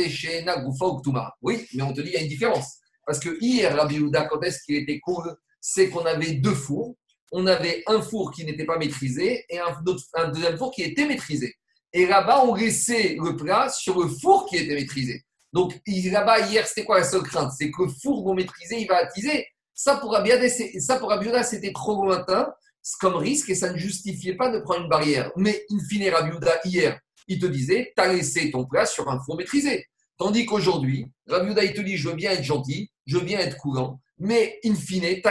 [1.42, 2.78] Oui, mais on te dit il y a une différence.
[3.06, 5.34] Parce que hier, Rabbi Ouda, quand est-ce qu'il était cool?
[5.60, 6.96] C'est qu'on avait deux fours.
[7.30, 9.74] On avait un four qui n'était pas maîtrisé et un,
[10.14, 11.54] un deuxième four qui était maîtrisé.
[11.92, 15.24] Et là-bas, on laissait le plat sur le four qui était maîtrisé.
[15.52, 17.52] Donc là-bas, hier, c'était quoi la seule crainte?
[17.56, 19.46] C'est que le four non maîtrisé, il va attiser.
[19.74, 22.52] Ça pour Abiouda, c'était trop lointain
[23.00, 25.30] comme risque et ça ne justifiait pas de prendre une barrière.
[25.36, 29.20] Mais in fine, Rabiouda, hier, il te disait, tu as laissé ton plat sur un
[29.24, 29.86] four maîtrisé.
[30.18, 33.56] Tandis qu'aujourd'hui, Rabiouda, il te dit, je veux bien être gentil, je veux bien être
[33.56, 35.28] coulant, mais in fine, tu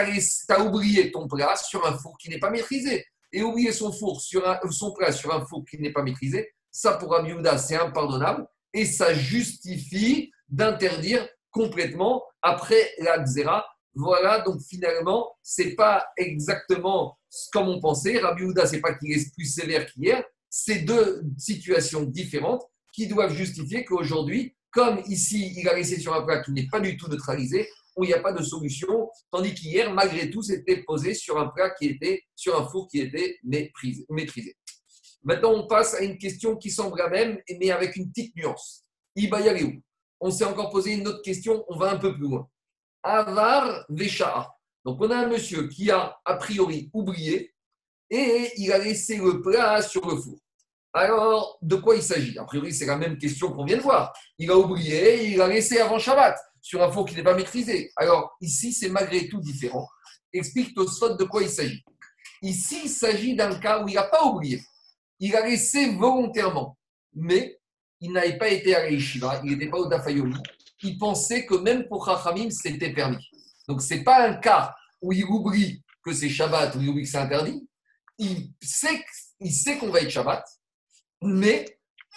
[0.49, 3.05] as, oublié ton plat sur un four qui n'est pas maîtrisé.
[3.33, 6.93] Et oublier son, four sur son plat sur un four qui n'est pas maîtrisé, ça
[6.93, 13.65] pour Rabiouda, c'est impardonnable et ça justifie d'interdire complètement après la xéra.
[13.93, 17.17] Voilà, donc finalement, c'est pas exactement
[17.51, 18.19] comme on pensait.
[18.19, 20.23] Rabbi Houda, c'est pas qu'il est plus sévère qu'hier.
[20.49, 26.23] C'est deux situations différentes qui doivent justifier qu'aujourd'hui, comme ici, il a laissé sur un
[26.23, 29.53] plat qui n'est pas du tout neutralisé, où il n'y a pas de solution, tandis
[29.53, 33.37] qu'hier, malgré tout, c'était posé sur un plat qui était, sur un four qui était
[33.43, 34.55] maîtrisé.
[35.23, 38.85] Maintenant, on passe à une question qui semble la même, mais avec une petite nuance.
[39.17, 39.21] où
[40.21, 42.49] On s'est encore posé une autre question, on va un peu plus loin.
[43.03, 44.49] Avar Vesha.
[44.85, 47.53] Donc, on a un monsieur qui a a priori oublié
[48.09, 50.39] et il a laissé le plat sur le four.
[50.93, 52.37] Alors, de quoi il s'agit?
[52.37, 54.11] A priori, c'est la même question qu'on vient de voir.
[54.37, 57.91] Il a oublié, il a laissé avant Shabbat sur un four qui n'est pas maîtrisé.
[57.95, 59.87] Alors, ici, c'est malgré tout différent.
[60.33, 61.83] Explique Tosfot de quoi il s'agit.
[62.41, 64.61] Ici, il s'agit d'un cas où il n'a pas oublié
[65.21, 66.77] il a laissé volontairement,
[67.13, 67.59] mais
[68.01, 70.35] il n'avait pas été à l'Ishiva, il n'était pas au Dafayomi.
[70.83, 73.23] Il pensait que même pour Chachamim, c'était permis.
[73.67, 77.03] Donc, ce n'est pas un cas où il oublie que c'est Shabbat ou il oublie
[77.03, 77.67] que c'est interdit.
[78.17, 79.03] Il sait,
[79.39, 80.43] il sait qu'on va être Shabbat,
[81.21, 81.65] mais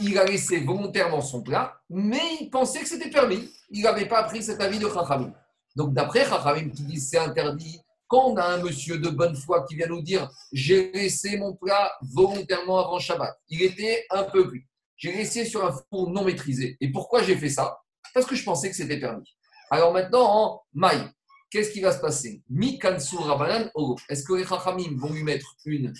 [0.00, 3.50] il a laissé volontairement son plat, mais il pensait que c'était permis.
[3.70, 5.32] Il n'avait pas appris cet avis de Chachamim.
[5.76, 9.64] Donc, d'après Chachamim qui dit c'est interdit, quand on a un monsieur de bonne foi
[9.66, 14.48] qui vient nous dire j'ai laissé mon plat volontairement avant Shabbat, il était un peu
[14.48, 14.68] plus.
[14.96, 16.76] J'ai laissé sur un four non maîtrisé.
[16.80, 17.78] Et pourquoi j'ai fait ça?
[18.14, 19.36] Parce que je pensais que c'était permis.
[19.70, 21.10] Alors maintenant, en maï,
[21.50, 22.42] qu'est-ce qui va se passer?
[22.48, 23.70] Mi Rabanan
[24.08, 25.92] Est-ce que les Chachamim vont lui mettre une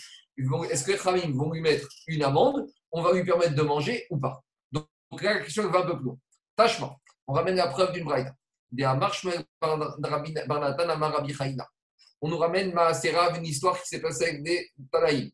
[0.71, 2.67] est-ce que les vont lui mettre une amende?
[2.91, 4.43] On va lui permettre de manger ou pas?
[4.73, 4.89] Donc,
[5.23, 6.19] là, la question va un peu plus loin.
[6.57, 8.35] Tâchement, on ramène la preuve d'une braïda.
[12.21, 15.31] On nous ramène Maasera, une histoire qui s'est passée avec des Tanaïm.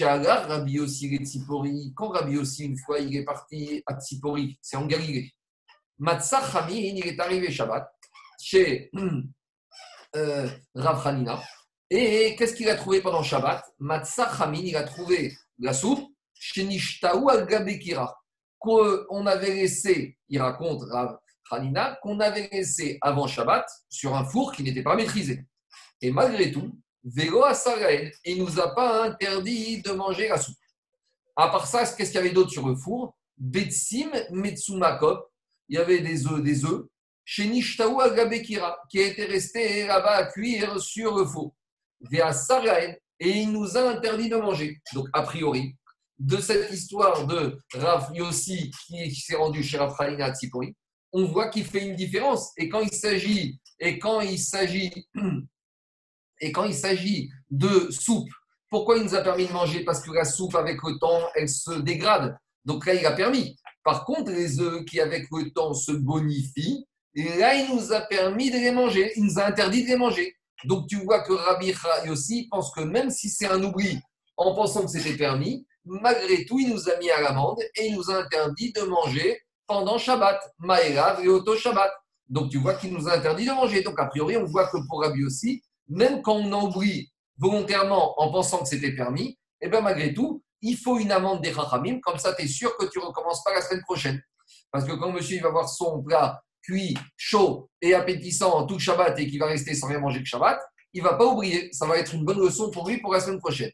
[0.00, 4.58] Agar, Rabbi Yossi et Tzipori, quand Rabbi Yossi, une fois, il est parti à Tzipori,
[4.60, 5.32] c'est en Galilée.
[6.02, 7.88] Matzah Hamin, il est arrivé Shabbat
[8.40, 8.90] chez
[10.16, 11.40] euh, Rav Hanina.
[11.90, 13.64] Et qu'est-ce qu'il a trouvé pendant Shabbat?
[13.78, 18.20] Matzah Hamin, il a trouvé la soupe chez Nishtaou al Gabekira,
[18.58, 21.18] qu'on avait laissé, il raconte Rav
[21.52, 25.46] Hanina, qu'on avait laissé avant Shabbat sur un four qui n'était pas maîtrisé.
[26.00, 26.72] Et malgré tout,
[27.04, 27.52] Vélo à
[28.24, 30.56] il ne nous a pas interdit de manger la soupe.
[31.36, 33.16] À part ça, qu'est-ce qu'il y avait d'autre sur le four?
[33.36, 35.31] Betsim Metsumakop,
[35.72, 36.84] il y avait des œufs, des œufs.
[37.24, 41.54] Chez Nishtaou Agabekira, qui était resté là-bas à cuire sur le four.
[42.10, 42.30] Véa
[43.18, 44.82] et il nous a interdit de manger.
[44.92, 45.74] Donc, a priori,
[46.18, 50.76] de cette histoire de Rav Yossi qui s'est rendu chez Rav Halina Tzipori,
[51.10, 52.50] on voit qu'il fait une différence.
[52.58, 54.92] Et quand il s'agit, et quand il s'agit
[56.42, 58.28] Et quand il s'agit de soupe,
[58.68, 59.84] pourquoi il nous a permis de manger?
[59.84, 62.36] Parce que la soupe, avec le temps, elle se dégrade.
[62.64, 63.56] Donc là, il a permis.
[63.84, 68.50] Par contre, les œufs qui, avec le temps, se bonifient, là, il nous a permis
[68.50, 69.12] de les manger.
[69.16, 70.36] Il nous a interdit de les manger.
[70.64, 71.74] Donc tu vois que Rabbi
[72.08, 73.98] aussi pense que même si c'est un oubli,
[74.36, 77.96] en pensant que c'était permis, malgré tout, il nous a mis à l'amende et il
[77.96, 81.90] nous a interdit de manger pendant Shabbat, Maëlav et Auto Shabbat.
[82.28, 83.82] Donc tu vois qu'il nous a interdit de manger.
[83.82, 88.30] Donc a priori, on voit que pour Rabbi aussi, même quand on oublie volontairement en
[88.30, 92.00] pensant que c'était permis, et eh bien malgré tout, il faut une amende des Chachamim,
[92.00, 94.22] comme ça tu es sûr que tu ne recommences pas la semaine prochaine.
[94.70, 99.28] Parce que quand monsieur va voir son plat cuit, chaud et appétissant tout Shabbat et
[99.28, 100.60] qu'il va rester sans rien manger que Shabbat,
[100.94, 101.72] il ne va pas oublier.
[101.72, 103.70] Ça va être une bonne leçon pour lui pour la semaine prochaine.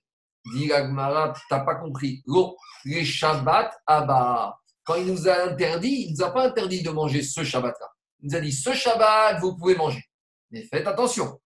[0.55, 2.22] Dit tu n'as pas compris.
[2.85, 6.83] les Shabbat, ah bah, quand il nous a interdit, il ne nous a pas interdit
[6.83, 7.87] de manger ce Shabbat-là.
[8.20, 10.03] Il nous a dit ce Shabbat, vous pouvez manger.
[10.51, 11.38] Mais faites attention.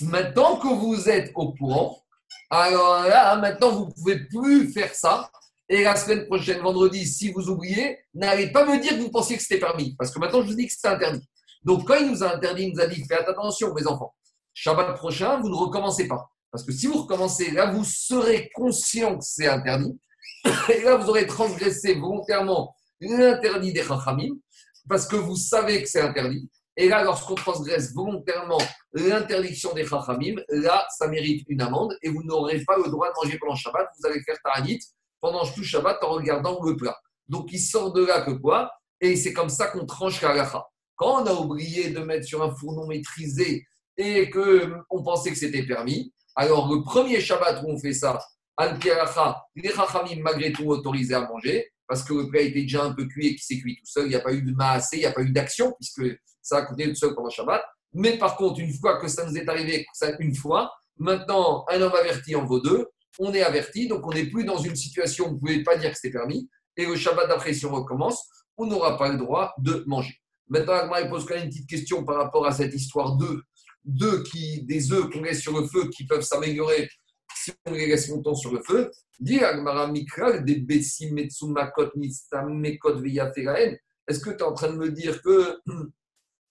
[0.00, 2.01] Maintenant que vous êtes au courant,
[2.50, 5.30] alors là, maintenant, vous ne pouvez plus faire ça.
[5.68, 9.36] Et la semaine prochaine, vendredi, si vous oubliez, n'allez pas me dire que vous pensiez
[9.36, 9.94] que c'était permis.
[9.96, 11.26] Parce que maintenant, je vous dis que c'était interdit.
[11.64, 14.14] Donc, quand il nous a interdit, il nous a dit faites attention, mes enfants.
[14.52, 16.28] Shabbat prochain, vous ne recommencez pas.
[16.50, 19.98] Parce que si vous recommencez, là, vous serez conscient que c'est interdit.
[20.68, 24.34] Et là, vous aurez transgressé volontairement l'interdit des Chachamim,
[24.88, 26.50] parce que vous savez que c'est interdit.
[26.76, 28.60] Et là, lorsqu'on transgresse volontairement
[28.94, 33.14] l'interdiction des Chachamim, là, ça mérite une amende et vous n'aurez pas le droit de
[33.22, 33.88] manger pendant Shabbat.
[33.98, 34.80] Vous allez faire Taranit
[35.20, 36.96] pendant tout Shabbat en regardant le plat.
[37.28, 38.70] Donc, il sort de là que quoi?
[39.00, 40.50] Et c'est comme ça qu'on tranche la
[40.96, 43.66] Quand on a oublié de mettre sur un fourneau maîtrisé
[43.98, 48.18] et qu'on pensait que c'était permis, alors le premier Shabbat où on fait ça,
[48.56, 48.78] al
[49.56, 53.06] les Chachamim malgré tout autorisés à manger, parce que le plat était déjà un peu
[53.06, 55.00] cuit et qui s'est cuit tout seul, il n'y a pas eu de maassé, il
[55.00, 56.02] n'y a pas eu d'action, puisque
[56.42, 57.62] ça a coûté tout seul pendant Shabbat.
[57.94, 59.86] Mais par contre, une fois que ça nous est arrivé,
[60.18, 64.26] une fois, maintenant, un homme averti en vaut deux, on est averti, donc on n'est
[64.26, 66.96] plus dans une situation où on ne pouvait pas dire que c'était permis, et le
[66.96, 68.26] Shabbat d'après, si on recommence,
[68.56, 70.14] on n'aura pas le droit de manger.
[70.48, 74.62] Maintenant, Agmar pose quand même une petite question par rapport à cette histoire d'œufs, qui,
[74.64, 76.88] des œufs qu'on laisse sur le feu qui peuvent s'améliorer
[77.34, 78.90] si on les laisse longtemps sur le feu.
[79.18, 81.00] Dit Agmara Mikral, des Est-ce
[84.20, 85.58] que tu es en train de me dire que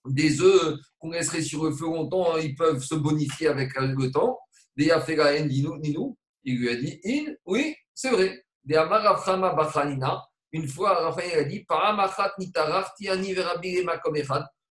[0.06, 4.38] des œufs qu'on laisserait sur le feu longtemps, ils peuvent se bonifier avec le temps
[4.76, 7.00] Des Yaferaen, dis-nous, il lui a dit
[7.46, 8.44] oui, c'est vrai.
[8.64, 12.34] Des Amaraframa Bachanina, une fois, Raphaël a dit Paramachat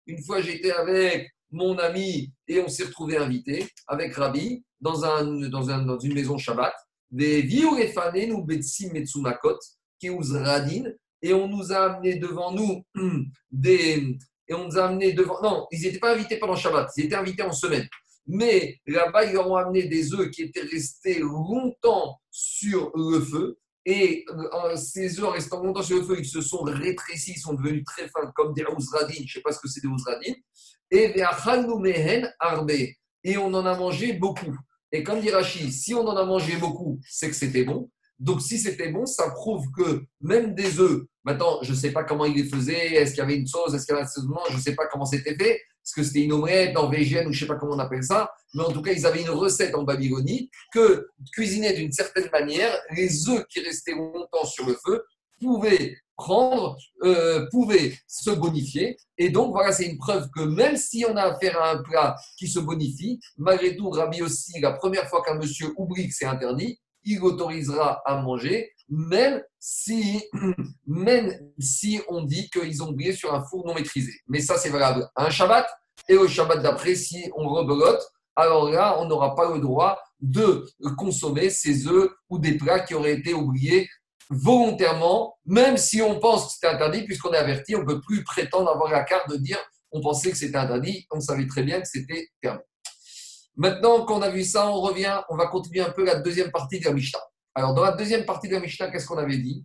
[0.06, 5.48] Une fois, j'étais avec mon ami et on s'est retrouvé invité avec Rabbi dans, un,
[5.48, 6.74] dans, un, dans une maison Shabbat.
[7.10, 7.48] Des
[8.28, 9.58] nous Betsim Metsumakot,
[9.98, 10.84] qui radin,
[11.22, 12.84] et on nous a amené devant nous
[13.50, 14.18] des.
[14.48, 15.40] Et on nous a amené devant.
[15.42, 17.86] Non, ils n'étaient pas invités pendant Shabbat, ils étaient invités en semaine.
[18.26, 23.58] Mais là-bas, ils leur ont amené des œufs qui étaient restés longtemps sur le feu.
[23.86, 27.54] Et euh, ces œufs restant longtemps sur le feu, ils se sont rétrécis, ils sont
[27.54, 29.24] devenus très fins, comme des ouzradines.
[29.26, 30.36] Je ne sais pas ce que c'est des ouzradines.
[33.24, 34.54] Et on en a mangé beaucoup.
[34.92, 37.90] Et comme dit Rachid, si on en a mangé beaucoup, c'est que c'était bon.
[38.18, 42.04] Donc, si c'était bon, ça prouve que même des œufs, maintenant, je ne sais pas
[42.04, 44.50] comment ils les faisaient, est-ce qu'il y avait une sauce, est-ce qu'il y avait un
[44.50, 45.52] je ne sais pas comment c'était fait,
[45.88, 48.30] est-ce que c'était une omelette norvégienne ou je ne sais pas comment on appelle ça,
[48.54, 52.76] mais en tout cas, ils avaient une recette en Babylonie que cuisiner d'une certaine manière,
[52.94, 55.04] les œufs qui restaient longtemps sur le feu
[55.40, 58.98] pouvaient prendre, euh, pouvaient se bonifier.
[59.16, 62.16] Et donc, voilà, c'est une preuve que même si on a affaire à un plat
[62.36, 66.26] qui se bonifie, malgré tout, Rabbi aussi, la première fois qu'un monsieur oublie que c'est
[66.26, 70.22] interdit, il autorisera à manger, même si,
[70.86, 74.12] même si on dit qu'ils ont oublié sur un four non maîtrisé.
[74.26, 75.66] Mais ça, c'est valable un Shabbat.
[76.08, 78.00] Et au Shabbat d'après, si on rebelote,
[78.36, 80.64] alors là, on n'aura pas le droit de
[80.96, 83.88] consommer ces œufs ou des plats qui auraient été oubliés
[84.30, 88.24] volontairement, même si on pense que c'était interdit, puisqu'on est averti, on ne peut plus
[88.24, 89.58] prétendre avoir la carte de dire
[89.90, 92.60] on pensait que c'était interdit, on savait très bien que c'était permis.
[93.58, 96.78] Maintenant qu'on a vu ça, on revient, on va continuer un peu la deuxième partie
[96.78, 97.18] de la Mishnah.
[97.56, 99.64] Alors, dans la deuxième partie de la Mishnah, qu'est-ce qu'on avait dit?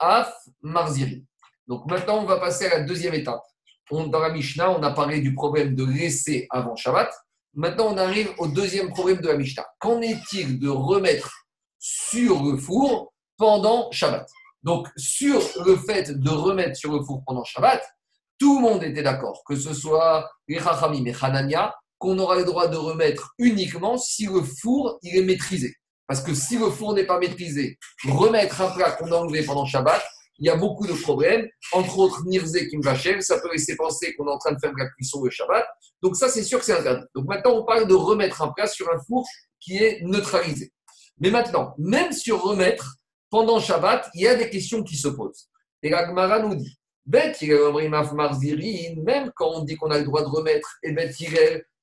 [0.00, 1.24] Af marziri.
[1.68, 3.42] Donc, maintenant, on va passer à la deuxième étape.
[3.90, 7.08] dans la Mishnah, on a parlé du problème de laisser avant Shabbat.
[7.54, 9.66] Maintenant, on arrive au deuxième problème de la Mishnah.
[9.78, 11.30] Qu'en est-il de remettre
[11.78, 14.28] sur le four pendant Shabbat?
[14.64, 17.80] Donc, sur le fait de remettre sur le four pendant Shabbat,
[18.40, 22.44] tout le monde était d'accord, que ce soit les Chachamim et Hanania, qu'on aura le
[22.44, 25.74] droit de remettre uniquement si le four il est maîtrisé.
[26.06, 29.66] Parce que si le four n'est pas maîtrisé, remettre un plat qu'on a enlevé pendant
[29.66, 30.02] Shabbat,
[30.38, 33.76] il y a beaucoup de problèmes, entre autres Nirze qui me vachel, ça peut laisser
[33.76, 35.66] penser qu'on est en train de faire de la cuisson le Shabbat.
[36.00, 37.04] Donc ça, c'est sûr que c'est interdit.
[37.14, 39.26] Donc maintenant, on parle de remettre un plat sur un four
[39.60, 40.72] qui est neutralisé.
[41.20, 42.94] Mais maintenant, même sur remettre,
[43.30, 45.48] pendant Shabbat, il y a des questions qui se posent.
[45.82, 47.32] Et la Gemara nous dit, même
[49.34, 50.92] quand on dit qu'on a le droit de remettre, et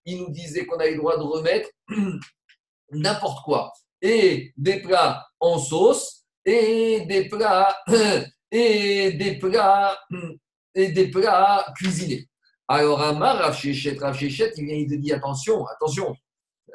[0.05, 1.69] il nous disait qu'on a le droit de remettre
[2.91, 3.73] n'importe quoi.
[4.01, 7.75] et des plats en sauce et des plats
[8.51, 9.97] et des plats
[10.75, 12.27] et des plats cuisinés.
[12.67, 16.15] Alors Amar Rav Shechet, Rav Shechet, il vient, il te dit attention, attention.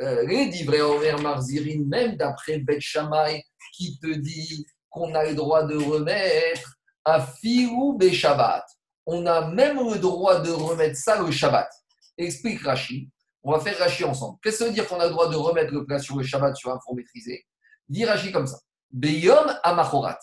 [0.01, 5.35] Euh, les livrets envers Marzirin, même d'après Bet Shammai, qui te dit qu'on a le
[5.35, 8.65] droit de remettre à Filou Shabbat.
[9.05, 11.69] On a même le droit de remettre ça le Shabbat.
[12.17, 13.09] Explique Rashi.
[13.43, 14.39] On va faire Rashi ensemble.
[14.43, 16.23] Qu'est-ce que ça veut dire qu'on a le droit de remettre le plat sur le
[16.23, 17.47] Shabbat sur un four maîtrisé?
[17.89, 18.59] Dit Rashi comme ça.
[18.91, 20.19] Beyom Amachorat.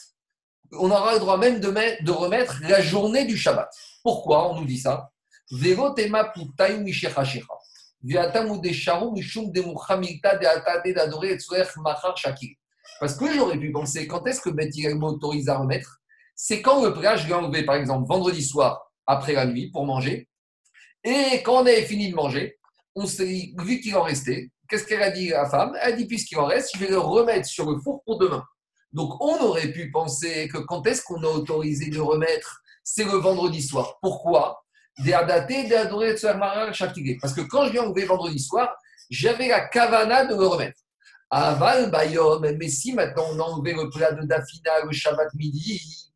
[0.73, 1.71] On aura le droit même de,
[2.03, 3.69] de remettre la journée du Shabbat.
[4.03, 5.10] Pourquoi on nous dit ça?
[12.99, 15.99] Parce que j'aurais pu penser, quand est-ce que Betty m'autorise à remettre?
[16.36, 19.86] C'est quand le plat, je l'ai enlevé, par exemple, vendredi soir, après la nuit, pour
[19.86, 20.27] manger.
[21.03, 22.56] Et quand on avait fini de manger,
[22.97, 24.49] on s'est vu qu'il en restait.
[24.67, 25.77] Qu'est-ce qu'elle a dit à la femme?
[25.81, 28.43] Elle a dit, puisqu'il en reste, je vais le remettre sur le four pour demain.
[28.91, 32.62] Donc, on aurait pu penser que quand est-ce qu'on a autorisé de remettre?
[32.83, 33.97] C'est le vendredi soir.
[34.01, 34.63] Pourquoi?
[34.97, 35.13] Parce
[37.33, 38.75] que quand je viens enlever vendredi soir,
[39.12, 40.79] j'avais la kavana de le remettre.
[41.29, 46.12] Aval bayom, mais si maintenant on a enlevé le plat de Dafina le Shabbat midi,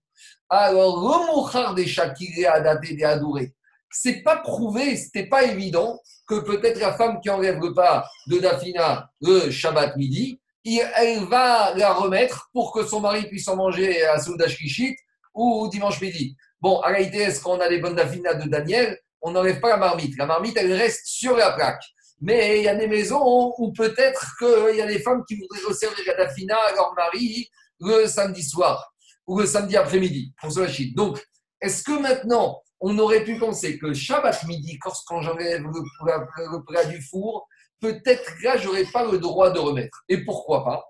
[0.49, 3.53] alors le mouchar des shakiré a daté des adorés.
[3.89, 5.99] C'est pas prouvé, c'était pas évident
[6.31, 11.73] que peut-être la femme qui enlève le plat de Dafina le Shabbat midi, elle va
[11.75, 14.95] la remettre pour que son mari puisse en manger à Soudash Kishit
[15.33, 16.37] ou dimanche midi.
[16.61, 18.97] Bon, en réalité, est-ce qu'on a les bonnes Dafina de Daniel?
[19.21, 20.17] On n'enlève pas la marmite.
[20.17, 21.83] La marmite, elle reste sur la plaque.
[22.21, 25.67] Mais il y a des maisons où peut-être qu'il y a des femmes qui voudraient
[25.67, 27.49] resservir la dafina à leur mari
[27.81, 28.93] le samedi soir
[29.27, 31.21] ou le samedi après-midi pour se Donc,
[31.59, 37.01] est-ce que maintenant, on aurait pu penser que Shabbat midi, quand j'enlève le, plat du
[37.01, 37.47] four,
[37.79, 40.03] peut-être là, je n'aurais pas le droit de remettre.
[40.09, 40.83] Et pourquoi pas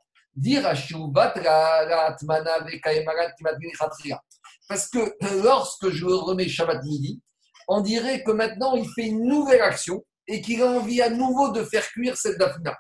[4.70, 7.22] Parce que lorsque je remets Shabbat midi,
[7.68, 11.52] on dirait que maintenant, il fait une nouvelle action et qu'il a envie à nouveau
[11.52, 12.78] de faire cuire cette dafna.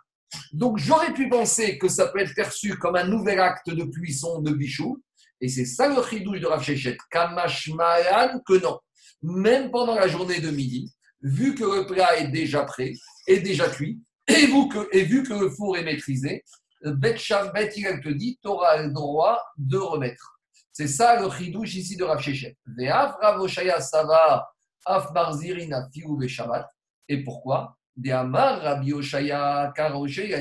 [0.54, 4.40] Donc j'aurais pu penser que ça peut être perçu comme un nouvel acte de cuisson
[4.40, 5.04] de bichou,
[5.42, 8.80] et c'est ça le chidouche de Rav Shechet, kamashmalan que non.
[9.22, 12.94] Même pendant la journée de midi, vu que le plat est déjà prêt,
[13.28, 14.46] est déjà cuit, et,
[15.04, 16.44] vu que, le four est maîtrisé,
[16.84, 17.16] Bet
[17.76, 20.40] il te dit, tu le droit de remettre.
[20.74, 22.58] C'est ça le chidouche ici de Rav Shechet.
[22.66, 24.48] Ve'af Ravoshaya Sava,
[24.86, 26.68] af barzirina fiou Shabbat.
[27.08, 27.78] Et pourquoi?
[28.04, 29.74] Rabbi Oshaya,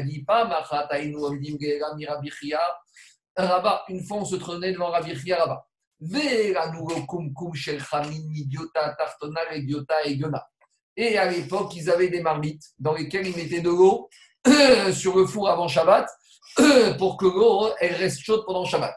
[0.02, 0.24] dit
[3.88, 5.66] une fois on se devant Rabbi Rabat.
[6.02, 6.54] Et
[11.18, 14.08] à l'époque, ils avaient des marmites dans lesquelles ils mettaient de l'eau
[14.92, 16.08] sur le four avant Shabbat
[16.98, 18.96] pour que l'eau reste chaude pendant Shabbat.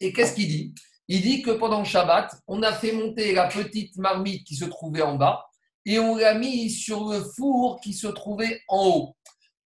[0.00, 0.74] Et qu'est-ce qu'il dit?
[1.08, 5.02] Il dit que pendant Shabbat, on a fait monter la petite marmite qui se trouvait
[5.02, 5.46] en bas
[5.84, 9.16] et on l'a mis sur le four qui se trouvait en haut.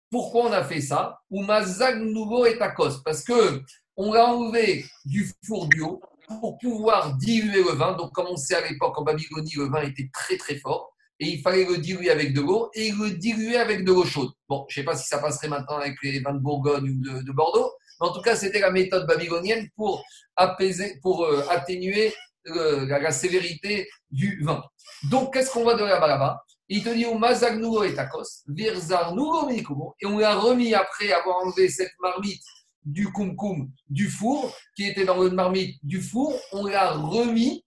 [0.10, 1.20] Pourquoi on a fait ça?
[1.30, 3.04] Oumazag nouveau est à cause.
[3.04, 3.62] Parce que
[3.98, 5.82] on l'a enlevé du four du
[6.28, 7.94] pour pouvoir diluer le vin.
[7.94, 10.94] Donc, comme on sait à l'époque en Babylonie, le vin était très très fort.
[11.20, 14.30] Et il fallait le diluer avec de l'eau et le diluer avec de l'eau chaude.
[14.48, 17.24] Bon, je ne sais pas si ça passerait maintenant avec les vins de Bourgogne ou
[17.24, 20.04] de, Bordeaux, mais en tout cas, c'était la méthode babylonienne pour
[20.36, 22.14] apaiser, pour euh, atténuer
[22.50, 24.64] euh, la, sévérité du vin.
[25.10, 30.06] Donc, qu'est-ce qu'on va de là-bas Il te dit au Mazagnugo et Takos, Virzarnugo et
[30.06, 32.44] on l'a remis après avoir enlevé cette marmite
[32.86, 37.66] du kumkum du four, qui était dans le marmite du four, on l'a remis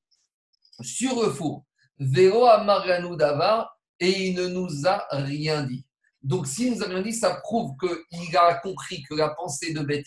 [0.83, 1.64] sur le four.
[1.99, 2.46] Vero
[3.16, 5.85] Dava, et il ne nous a rien dit.
[6.23, 9.81] Donc, s'il nous a rien dit, ça prouve qu'il a compris que la pensée de
[9.81, 10.07] Beth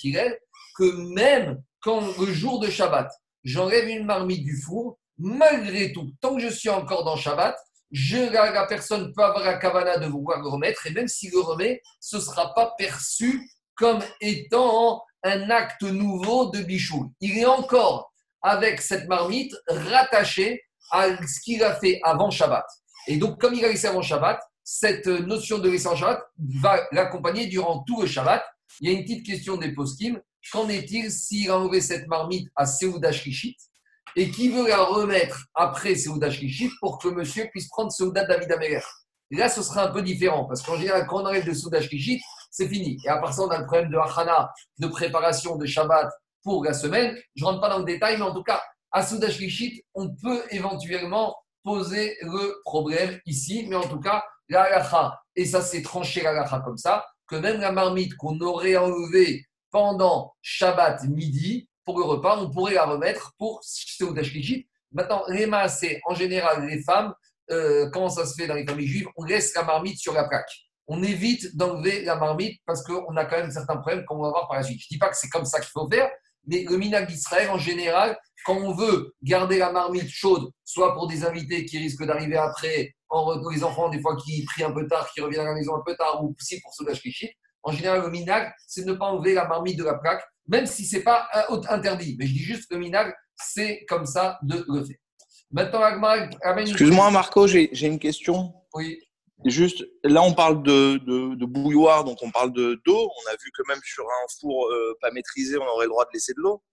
[0.75, 3.11] que même quand le jour de Shabbat,
[3.43, 7.55] j'enlève une marmite du four, malgré tout, tant que je suis encore dans Shabbat,
[7.91, 11.41] je, la, personne peut avoir la kavana de vouloir le remettre, et même s'il le
[11.41, 17.13] remet, ce ne sera pas perçu comme étant un acte nouveau de bichou.
[17.21, 22.65] Il est encore avec cette marmite rattaché à ce qu'il a fait avant Shabbat.
[23.07, 26.21] Et donc, comme il a laissé avant Shabbat, cette notion de laisser en Shabbat
[26.61, 28.43] va l'accompagner durant tout le Shabbat.
[28.79, 30.19] Il y a une petite question des poskim.
[30.51, 33.57] Qu'en est-il s'il a enlevé cette marmite à Seouda Shishit
[34.15, 38.51] et qui veut la remettre après Seouda Shishit pour que monsieur puisse prendre Seouda David
[38.51, 38.81] Améler?
[39.33, 42.21] Là, ce sera un peu différent parce qu'en général, quand on enlève de Seouda Shishit,
[42.51, 42.99] c'est fini.
[43.03, 46.11] Et à part ça, on a le problème de Hachana, de préparation de Shabbat
[46.43, 47.17] pour la semaine.
[47.35, 48.61] Je ne rentre pas dans le détail, mais en tout cas,
[48.91, 53.65] à Seouda Shishit, on peut éventuellement poser le problème ici.
[53.67, 57.71] Mais en tout cas, la et ça c'est tranché la comme ça, que même la
[57.71, 63.61] marmite qu'on aurait enlevée pendant Shabbat midi pour le repas, on pourrait la remettre pour
[63.63, 64.67] Seudat Shlichit.
[64.91, 67.15] Maintenant, les c'est en général les femmes,
[67.51, 70.27] euh, comment ça se fait dans les familles juives On laisse la marmite sur la
[70.27, 70.51] plaque.
[70.87, 74.47] On évite d'enlever la marmite parce qu'on a quand même certains problèmes qu'on va voir
[74.47, 74.79] par la suite.
[74.79, 76.09] Je ne dis pas que c'est comme ça qu'il faut faire,
[76.45, 81.07] mais le minag d'Israël, en général, quand on veut garder la marmite chaude, soit pour
[81.07, 84.85] des invités qui risquent d'arriver après, en les enfants, des fois qui prient un peu
[84.87, 87.31] tard, qui reviennent à la maison un peu tard, ou aussi pour Sodash Kishit,
[87.63, 90.65] en général, le minag, c'est de ne pas enlever la marmite de la plaque, même
[90.65, 91.29] si ce n'est pas
[91.69, 92.17] interdit.
[92.19, 94.97] Mais je dis juste que le minag, c'est comme ça de le faire.
[95.53, 95.81] Maintenant,
[96.57, 98.53] Excuse-moi, Marco, j'ai une question.
[98.73, 98.99] Oui.
[99.45, 103.09] Juste, là, on parle de, de, bouilloire, donc on parle de d'eau.
[103.09, 106.05] On a vu que même sur un four euh, pas maîtrisé, on aurait le droit
[106.05, 106.63] de laisser de l'eau.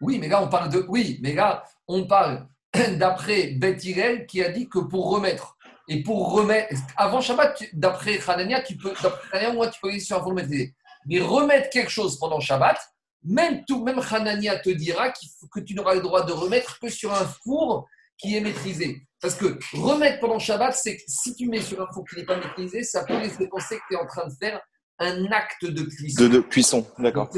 [0.00, 0.84] Oui, mais là, on parle de.
[0.88, 2.46] Oui, mais là, on parle
[2.96, 3.78] d'après Beth
[4.26, 5.58] qui a dit que pour remettre.
[5.88, 6.74] Et pour remettre.
[6.96, 8.94] Avant Shabbat, d'après Hanania, tu peux.
[9.02, 10.74] D'après moi, tu peux aller sur un four maîtrisé.
[11.06, 12.78] Mais remettre quelque chose pendant Shabbat,
[13.24, 17.12] même tout, même Hanania te dira que tu n'auras le droit de remettre que sur
[17.12, 17.88] un four
[18.22, 19.02] qui est maîtrisé.
[19.20, 22.24] Parce que remettre pendant Shabbat, c'est que si tu mets sur un four qui n'est
[22.24, 24.60] pas maîtrisé, ça peut laisser penser que tu es en train de faire
[24.98, 26.28] un acte de cuisson.
[26.28, 27.28] De, cuisson, d'accord.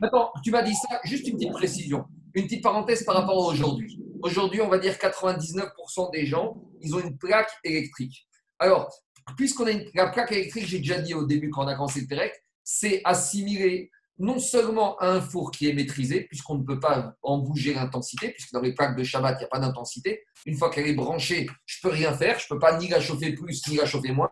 [0.00, 2.04] Maintenant, tu m'as dit ça, juste une petite précision,
[2.34, 3.98] une petite parenthèse par rapport à aujourd'hui.
[4.22, 8.26] Aujourd'hui, on va dire 99% des gens, ils ont une plaque électrique.
[8.58, 8.90] Alors,
[9.36, 12.00] puisqu'on a une, la plaque électrique, j'ai déjà dit au début quand on a commencé
[12.00, 17.14] le direct, c'est assimilé non seulement un four qui est maîtrisé, puisqu'on ne peut pas
[17.22, 20.22] en bouger l'intensité, puisque dans les plaques de Shabbat, il n'y a pas d'intensité.
[20.46, 22.88] Une fois qu'elle est branchée, je ne peux rien faire, je ne peux pas ni
[22.88, 24.30] la chauffer plus, ni la chauffer moins.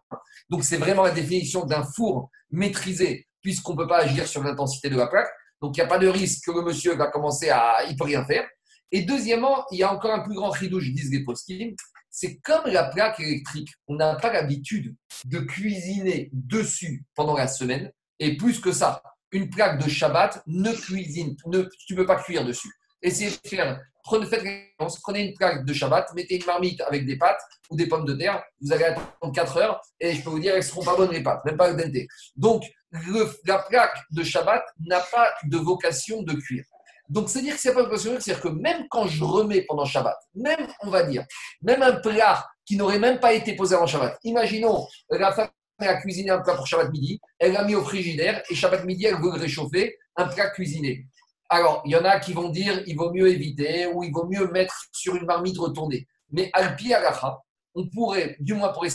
[0.48, 4.90] Donc c'est vraiment la définition d'un four maîtrisé, puisqu'on ne peut pas agir sur l'intensité
[4.90, 5.28] de la plaque.
[5.60, 7.84] Donc il n'y a pas de risque que le monsieur va commencer à...
[7.86, 8.46] Il ne peut rien faire.
[8.92, 11.74] Et deuxièmement, il y a encore un plus grand ridouche, disent les poskim,
[12.10, 13.70] c'est comme la plaque électrique.
[13.86, 17.92] On n'a pas l'habitude de cuisiner dessus pendant la semaine.
[18.18, 19.02] Et plus que ça,
[19.32, 22.70] une plaque de Shabbat ne cuisine, ne, tu ne peux pas cuire dessus.
[23.02, 24.26] Essayez de faire, prenez,
[25.02, 28.14] prenez une plaque de Shabbat, mettez une marmite avec des pâtes ou des pommes de
[28.14, 30.96] terre, vous allez attendre 4 heures et je peux vous dire, elles ne seront pas
[30.96, 31.92] bonnes les pâtes, même pas dente.
[32.36, 32.64] Donc,
[33.46, 36.64] la plaque de Shabbat n'a pas de vocation de cuire.
[37.08, 40.68] Donc, c'est-à-dire que c'est pas vocation c'est-à-dire que même quand je remets pendant Shabbat, même,
[40.82, 41.24] on va dire,
[41.62, 45.48] même un plat qui n'aurait même pas été posé avant Shabbat, imaginons la femme
[45.80, 48.84] elle a cuisiné un plat pour Shabbat midi, elle l'a mis au frigidaire et Shabbat
[48.84, 51.06] midi, elle veut réchauffer un plat cuisiné.
[51.48, 54.26] Alors, il y en a qui vont dire il vaut mieux éviter ou il vaut
[54.26, 56.06] mieux mettre sur une marmite retournée.
[56.30, 57.38] Mais Alpi Agacha,
[57.74, 58.90] on pourrait, du moins pour les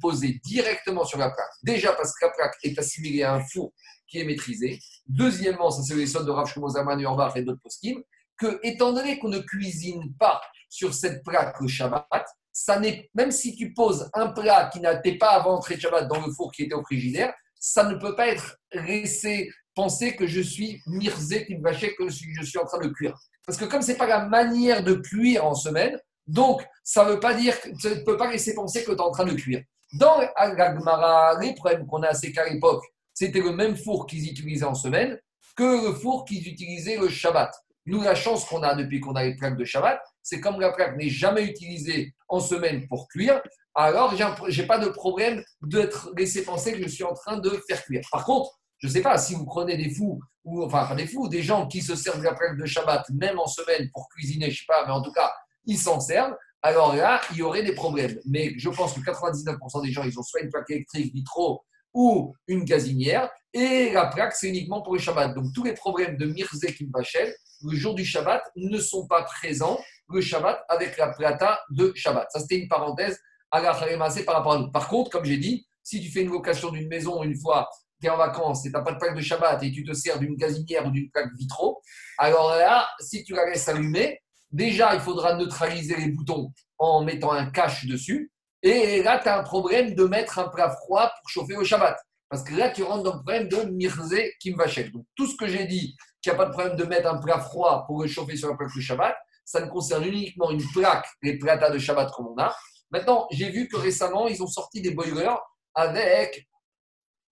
[0.00, 1.50] poser directement sur la plaque.
[1.62, 3.72] Déjà parce que la plaque est assimilée à un four
[4.08, 4.78] qui est maîtrisé.
[5.06, 6.68] Deuxièmement, ça c'est les soldes de Rav Shlomo
[6.98, 8.02] Urbar et d'autres poskim,
[8.40, 12.80] que étant donné qu'on ne cuisine pas sur cette plaque le Shabbat, ça
[13.14, 16.32] même si tu poses un plat qui n'était pas avant entrée de Shabbat dans le
[16.32, 20.80] four qui était au frigidaire, ça ne peut pas être laissé penser que je suis
[20.86, 23.16] mirzé, vacher, que je suis en train de cuire.
[23.46, 27.12] Parce que comme ce n'est pas la manière de cuire en semaine, donc ça ne
[27.12, 29.34] veut pas dire tu ne peux pas laisser penser que tu es en train de
[29.34, 29.62] cuire.
[29.92, 34.64] Dans Al-Gagmara, les problèmes qu'on a à qu'à l'époque, c'était le même four qu'ils utilisaient
[34.64, 35.18] en semaine
[35.56, 37.52] que le four qu'ils utilisaient le Shabbat.
[37.90, 40.70] Nous, la chance qu'on a depuis qu'on a les plaques de Shabbat, c'est comme la
[40.70, 43.42] plaque n'est jamais utilisée en semaine pour cuire,
[43.74, 47.50] alors je n'ai pas de problème d'être laissé penser que je suis en train de
[47.66, 48.02] faire cuire.
[48.12, 51.26] Par contre, je ne sais pas, si vous prenez des fous, ou enfin des fous,
[51.26, 54.46] des gens qui se servent de la plaque de Shabbat, même en semaine pour cuisiner,
[54.46, 55.32] je ne sais pas, mais en tout cas,
[55.64, 58.20] ils s'en servent, alors là, il y aurait des problèmes.
[58.24, 62.36] Mais je pense que 99% des gens, ils ont soit une plaque électrique vitro ou
[62.46, 65.34] une gazinière, et la plaque, c'est uniquement pour le Shabbat.
[65.34, 69.78] Donc tous les problèmes de Mirze Kimbachel, le jour du Shabbat, ne sont pas présents
[70.08, 72.28] le Shabbat avec la plata de Shabbat.
[72.30, 73.18] Ça, c'était une parenthèse
[73.50, 74.70] à la par rapport à nous.
[74.70, 77.68] Par contre, comme j'ai dit, si tu fais une location d'une maison une fois,
[78.00, 79.92] tu es en vacances et tu n'as pas de plaque de Shabbat et tu te
[79.92, 81.82] sers d'une gazinière ou d'une plaque vitro,
[82.18, 84.20] alors là, si tu la laisses allumer,
[84.50, 88.30] déjà, il faudra neutraliser les boutons en mettant un cache dessus.
[88.62, 91.96] Et là, tu as un problème de mettre un plat froid pour chauffer au Shabbat.
[92.30, 94.92] Parce que là, tu rentres dans le problème de Mirze Kimbachel.
[94.92, 97.18] Donc, tout ce que j'ai dit, qu'il n'y a pas de problème de mettre un
[97.18, 101.06] plat froid pour chauffer sur la plaque de Shabbat, ça ne concerne uniquement une plaque,
[101.22, 102.54] les platas de Shabbat comme on a.
[102.92, 105.36] Maintenant, j'ai vu que récemment, ils ont sorti des boilers
[105.74, 106.48] avec,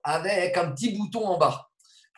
[0.03, 1.69] avec un petit bouton en bas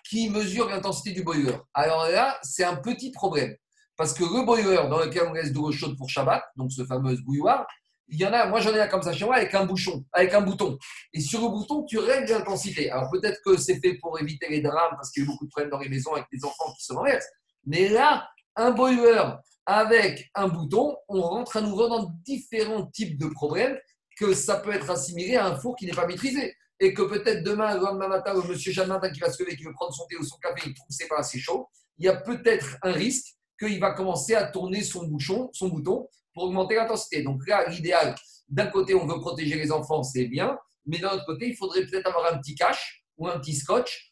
[0.08, 1.56] qui mesure l'intensité du boiler.
[1.72, 3.54] Alors là, c'est un petit problème.
[3.96, 6.84] Parce que le boiler dans lequel on laisse de l'eau chaude pour Shabbat, donc ce
[6.84, 7.66] fameux bouilloire,
[8.10, 10.04] il y en a, moi j'en ai un comme ça chez moi avec un bouchon,
[10.12, 10.78] avec un bouton.
[11.12, 12.90] Et sur le bouton, tu règles l'intensité.
[12.90, 15.50] Alors peut-être que c'est fait pour éviter les drames parce qu'il y a beaucoup de
[15.50, 17.28] problèmes dans les maisons avec les enfants qui se renversent.
[17.66, 19.22] Mais là, un boiler
[19.66, 23.78] avec un bouton, on rentre à nouveau dans différents types de problèmes
[24.18, 26.54] que ça peut être assimilé à un four qui n'est pas maîtrisé.
[26.82, 29.64] et que peut-être demain, le lendemain matin, le monsieur Jeanne qui va se lever, qui
[29.64, 32.06] veut prendre son thé ou son café, il trouve que c'est pas assez chaud, il
[32.06, 36.08] y a peut-être un risque qu'il va commencer à tourner son bouchon, son bouton,
[36.40, 37.22] pour augmenter l'intensité.
[37.22, 38.14] Donc là, l'idéal,
[38.48, 41.84] d'un côté, on veut protéger les enfants, c'est bien, mais d'un autre côté, il faudrait
[41.84, 44.10] peut-être avoir un petit cache ou un petit scotch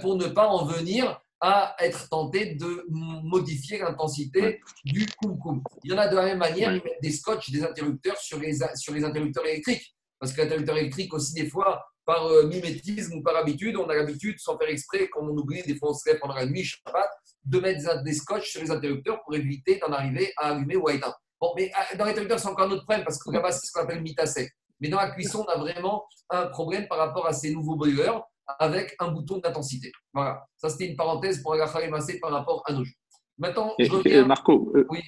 [0.00, 5.94] pour ne pas en venir à être tenté de modifier l'intensité du koum Il y
[5.94, 8.94] en a de la même manière, ils mettent des scotch, des interrupteurs sur les, sur
[8.94, 9.94] les interrupteurs électriques.
[10.20, 13.94] Parce que l'interrupteur électrique aussi, des fois, par euh, mimétisme ou par habitude, on a
[13.94, 16.64] l'habitude, sans faire exprès, quand on oublie, des fois on se lève pendant la nuit,
[16.64, 17.08] Shabbat,
[17.44, 20.94] de mettre des scotch sur les interrupteurs pour éviter d'en arriver à allumer ou à
[20.94, 21.20] éteindre.
[21.40, 23.72] Bon, mais euh, dans l'interrupteur, c'est encore un autre problème parce que là-bas, c'est ce
[23.72, 24.52] qu'on appelle sec.
[24.80, 28.24] Mais dans la cuisson, on a vraiment un problème par rapport à ces nouveaux brûleurs
[28.58, 29.92] avec un bouton d'intensité.
[30.12, 30.46] Voilà.
[30.56, 32.94] Ça, c'était une parenthèse pour Agachar Massé par rapport à nos jeux.
[33.36, 34.24] Maintenant, je reviens...
[34.26, 35.00] Marco, euh, oui.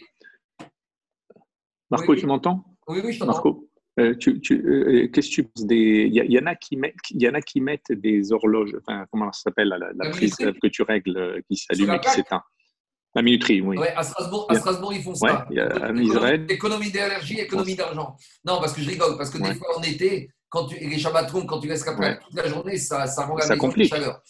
[1.90, 2.64] Marco tu m'entends?
[2.86, 3.32] Oui, oui, je t'entends.
[3.32, 3.68] Marco,
[3.98, 6.08] euh, tu, tu, euh, qu'est-ce que tu penses des...
[6.12, 8.76] Il y, y, en a qui mettent, il y en a qui mettent des horloges,
[8.80, 12.42] enfin, comment ça s'appelle, la, la, prise que tu règles, qui s'allume et qui s'éteint.
[13.14, 13.76] La minuterie, oui.
[13.76, 15.46] Ouais, à, Strasbourg, à Strasbourg, ils font ça.
[15.50, 16.46] Ouais, en Israël.
[16.48, 18.16] Économie d'énergie, économie d'argent.
[18.44, 21.46] Non, parce que je rigole, parce que des fois en été, quand tu, les Shabbatrons,
[21.46, 22.18] quand tu la ouais.
[22.18, 24.22] toute la journée, ça, ça rend la ça maison chaleur.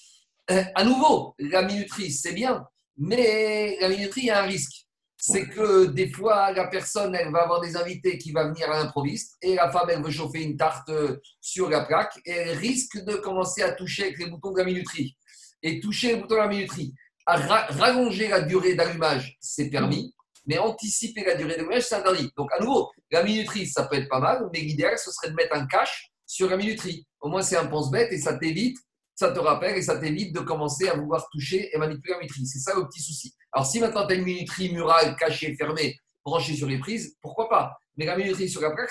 [0.51, 2.65] Euh, à nouveau, la minuterie, c'est bien,
[2.97, 4.87] mais la minuterie, il y a un risque.
[5.17, 8.83] C'est que des fois, la personne, elle va avoir des invités qui vont venir à
[8.83, 12.57] l'improviste et la femme, elle veut chauffer une tarte euh, sur la plaque et elle
[12.57, 15.15] risque de commencer à toucher avec les boutons de la minuterie.
[15.63, 16.95] Et toucher les boutons de la minuterie,
[17.27, 20.15] rallonger la durée d'allumage, c'est permis,
[20.47, 22.31] mais anticiper la durée d'allumage, c'est interdit.
[22.37, 25.35] Donc, à nouveau, la minuterie, ça peut être pas mal, mais l'idéal, ce serait de
[25.35, 27.07] mettre un cache sur la minuterie.
[27.21, 28.79] Au moins, c'est un pense-bête et ça t'évite,
[29.15, 32.47] ça te rappelle et ça t'évite de commencer à vouloir toucher et manipuler la minuterie.
[32.47, 33.35] C'est ça le petit souci.
[33.53, 37.49] Alors, si maintenant tu as une minuterie murale cachée, fermée, branchée sur les prises, pourquoi
[37.49, 37.77] pas?
[37.97, 38.91] Mais la minuterie sur la plaque,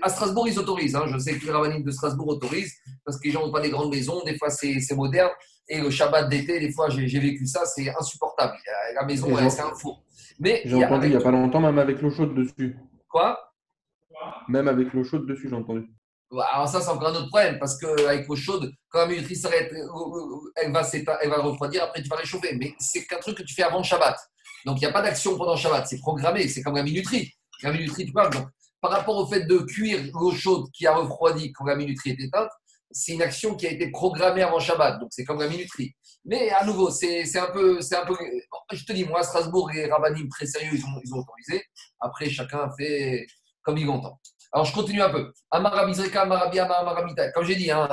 [0.00, 0.96] à Strasbourg, ils autorisent.
[0.96, 1.04] Hein.
[1.08, 2.72] Je sais que les rabbinites de Strasbourg autorisent
[3.04, 4.22] parce que les gens n'ont pas des grandes maisons.
[4.24, 5.30] Des fois, c'est moderne.
[5.68, 8.54] Et le Shabbat d'été, des fois, j'ai vécu ça, c'est insupportable.
[8.94, 10.02] La maison, c'est un four.
[10.40, 12.76] J'ai entendu il n'y a pas longtemps, même avec l'eau chaude dessus.
[13.08, 13.38] Quoi?
[14.48, 15.88] Même avec l'eau chaude dessus, j'ai entendu.
[16.52, 19.72] Alors ça, c'est encore un autre problème, parce qu'avec l'eau chaude, quand la minuterie s'arrête,
[19.72, 20.82] euh, euh, elle va,
[21.22, 22.54] elle va refroidir, après tu vas réchauffer.
[22.56, 24.16] Mais c'est qu'un truc que tu fais avant Shabbat.
[24.66, 27.32] Donc il n'y a pas d'action pendant Shabbat, c'est programmé, c'est comme la minuterie.
[27.62, 28.30] La minuterie, tu parles.
[28.32, 28.46] Donc,
[28.80, 32.20] par rapport au fait de cuire l'eau chaude qui a refroidi quand la minuterie est
[32.24, 32.50] éteinte,
[32.90, 35.94] c'est une action qui a été programmée avant Shabbat, donc c'est comme la minuterie.
[36.24, 37.78] Mais à nouveau, c'est un peu.
[37.78, 38.16] un peu
[38.72, 41.64] je te dis, moi, Strasbourg, les rabbinim très sérieux, ils ont, autorisé.
[42.00, 43.26] Après, chacun fait
[43.62, 44.18] comme il l'entend.
[44.52, 45.32] Alors, je continue un peu.
[45.50, 47.30] Amarabizreka, Amarabia, Amarabita.
[47.32, 47.88] Comme j'ai dit, hein,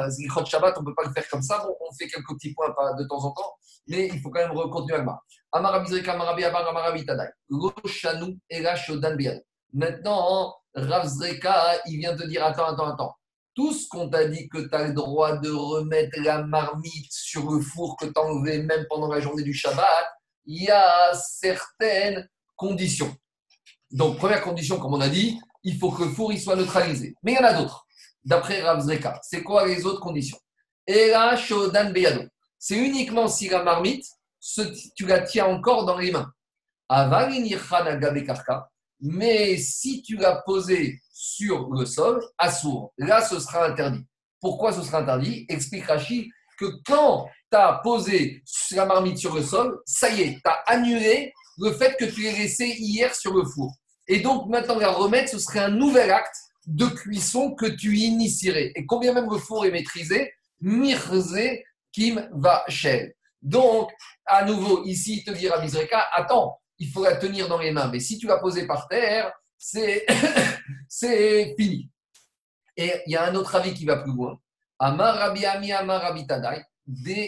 [0.46, 1.66] Shabbat, on ne peut pas le faire comme ça.
[1.68, 3.54] on fait quelques petits points de temps en temps,
[3.88, 5.22] mais il faut quand même continuer Amar.
[5.52, 7.16] Amarabizreka, Amarabia, Amarabita.
[7.50, 9.18] Loshanu, Ela, Shodan.
[9.74, 13.16] Maintenant, Rav Zreka, il vient te dire attends, attends, attends.
[13.56, 17.50] Tout ce qu'on t'a dit que tu as le droit de remettre la marmite sur
[17.50, 20.06] le four que tu as enlevé même pendant la journée du Shabbat,
[20.46, 23.16] il y a certaines conditions.
[23.92, 27.16] Donc, première condition, comme on a dit, il faut que le four soit neutralisé.
[27.24, 27.88] Mais il y en a d'autres,
[28.26, 29.20] d'après Rav Zreka.
[29.24, 30.38] C'est quoi les autres conditions?
[30.86, 32.24] Et là, Shodan Beyado.
[32.60, 34.06] C'est uniquement si la marmite,
[34.96, 36.32] tu la tiens encore dans les mains.
[39.00, 44.06] Mais si tu l'as posée sur le sol, à sourd, là, ce sera interdit.
[44.40, 45.46] Pourquoi ce sera interdit?
[45.50, 46.28] Explique Rachid
[46.60, 50.64] que quand tu as posé la marmite sur le sol, ça y est, tu as
[50.68, 53.74] annulé le fait que tu l'aies laissé hier sur le four.
[54.08, 56.36] Et donc, maintenant, la remettre, ce serait un nouvel acte
[56.68, 58.72] de cuisson que tu initierais.
[58.76, 61.40] Et combien même le four est maîtrisé, mirze
[61.92, 63.16] kim va shel.
[63.42, 63.90] Donc,
[64.26, 67.90] à nouveau, ici, il te dira Mizreka, attends, il faut la tenir dans les mains.
[67.92, 69.32] Mais si tu l'as posée par terre,
[70.88, 71.90] c'est fini.
[72.78, 74.38] Et il y a un autre avis qui va plus loin.
[74.80, 76.64] Amar Rabbi Ami, Amar Rabbi Tadai.
[76.88, 77.28] Euh,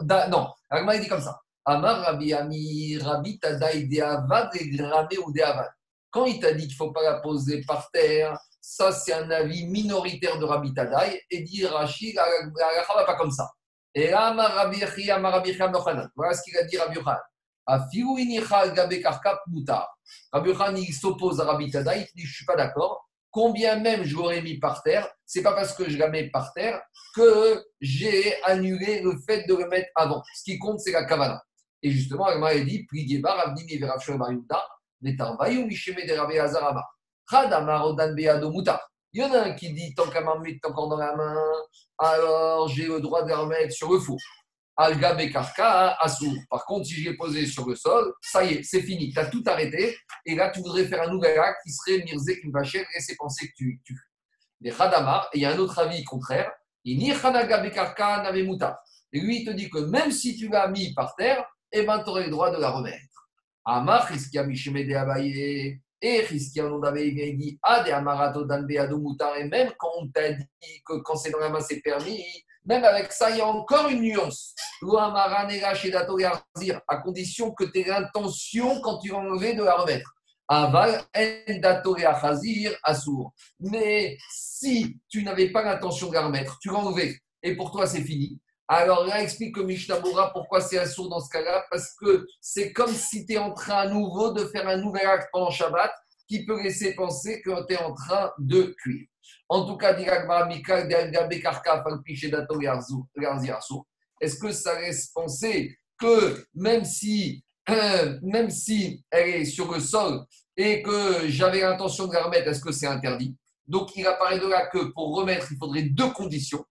[0.00, 1.40] euh, non, il dit comme ça.
[1.64, 5.70] Amar Rabbi Ami, Rabbi Tadai, de Avad, de ou de Avad.
[6.10, 9.30] Quand il t'a dit qu'il ne faut pas la poser par terre, ça c'est un
[9.30, 13.50] avis minoritaire de Rabbi Tadai et dit Rachid, la va pas comme ça.
[13.94, 14.80] Et là, Rabbi
[16.16, 17.20] Voilà ce qu'il a dit Rabbi Yochanan.
[17.66, 18.00] Rabbi
[20.50, 23.08] Yochanan, il s'oppose à Rabbi Tadai, il dit Je ne suis pas d'accord.
[23.30, 26.52] Combien même je l'aurais mis par terre, c'est pas parce que je la mets par
[26.52, 26.80] terre
[27.16, 30.22] que j'ai annulé le fait de le mettre avant.
[30.36, 31.42] Ce qui compte, c'est la kavana.
[31.82, 34.62] Et justement, il m'a dit Pligebar, Avdimi, Verafshon, Mariuta.
[35.02, 35.18] Il
[39.12, 41.36] y en a un qui dit tant qu'à marmite est encore dans la main,
[41.98, 44.18] alors j'ai le droit de la remettre sur le four.
[44.76, 46.34] Alga Bekarka Assour.
[46.50, 49.12] Par contre, si je l'ai posé sur le sol, ça y est, c'est fini.
[49.12, 49.96] Tu as tout arrêté.
[50.26, 53.46] Et là, tu voudrais faire un nouvel acte qui serait Mirze Kimbacher et c'est penser
[53.48, 54.00] que tu tues.
[54.60, 56.50] Mais Hadamar, et il y a un autre avis contraire,
[56.84, 58.80] Bekarka Navemuta.
[59.12, 62.02] Et lui, il te dit que même si tu l'as mis par terre, eh ben,
[62.02, 63.30] tu aurais le droit de la remettre.
[63.64, 65.80] Amar Hiskia Mishmede Abaye.
[66.00, 69.36] Et Hiskia on avait dit Ade Amarato Danbe Adomutar.
[69.36, 72.22] Et même quand on t'a dit que quand c'est dans la main, c'est permis,
[72.64, 74.54] même avec ça, il y a encore une nuance.
[76.88, 80.10] À condition que tu aies l'intention, quand tu vas enlever, de la remettre.
[83.60, 87.86] Mais si tu n'avais pas l'intention de la remettre, tu l'as enlevé et pour toi
[87.86, 88.40] c'est fini.
[88.66, 92.92] Alors là, explique que Mishnamura pourquoi c'est assour dans ce cas-là, parce que c'est comme
[92.92, 95.92] si tu es en train à nouveau de faire un nouvel acte pendant Shabbat
[96.26, 99.06] qui peut laisser penser que tu es en train de cuire.
[99.48, 99.94] En tout cas,
[104.20, 107.44] est-ce que ça laisse penser que même si,
[108.22, 110.24] même si elle est sur le sol
[110.56, 113.36] et que j'avais l'intention de la remettre, est-ce que c'est interdit?
[113.66, 116.64] Donc il apparaît de là que pour remettre, il faudrait deux conditions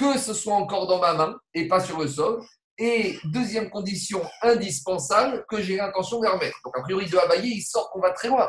[0.00, 2.42] que ce soit encore dans ma main et pas sur le sol.
[2.78, 6.56] Et deuxième condition indispensable, que j'ai l'intention de la remettre.
[6.64, 8.48] Donc, a priori, de Abaye, il sort qu'on va très loin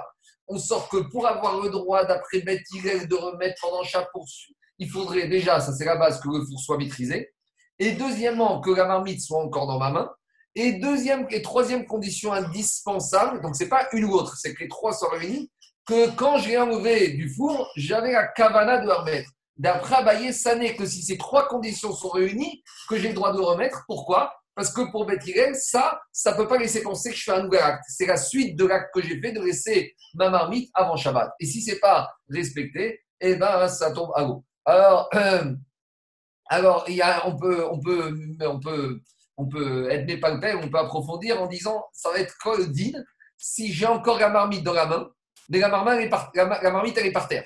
[0.51, 4.89] on sort que pour avoir le droit, d'après Beth de remettre pendant chaque poursuite, il
[4.89, 7.31] faudrait déjà, ça c'est la base, que le four soit maîtrisé.
[7.79, 10.11] Et deuxièmement, que la marmite soit encore dans ma main.
[10.53, 14.67] Et deuxième et troisième condition indispensable, donc c'est pas une ou l'autre, c'est que les
[14.67, 15.49] trois sont réunis,
[15.85, 19.29] que quand j'ai enlevé du four, j'avais la cavana de remettre.
[19.55, 23.31] D'après Abaye, ça n'est que si ces trois conditions sont réunies, que j'ai le droit
[23.31, 23.83] de remettre.
[23.87, 24.33] Pourquoi?
[24.55, 25.23] Parce que pour Beth
[25.55, 27.83] ça, ça ne peut pas laisser penser que je fais un nouvel acte.
[27.87, 31.31] C'est la suite de l'acte que j'ai fait de laisser ma marmite avant Shabbat.
[31.39, 34.43] Et si ce n'est pas respecté, eh ben, ça tombe à l'eau.
[34.65, 35.09] Alors,
[36.49, 36.85] alors
[37.25, 39.01] on, peut, on, peut, on, peut,
[39.37, 42.91] on peut être népalpé, on peut approfondir en disant ça va être quoi le din
[43.37, 45.09] si j'ai encore la marmite dans la main,
[45.49, 47.45] mais la marmite, elle est par, la, marmite, est par terre.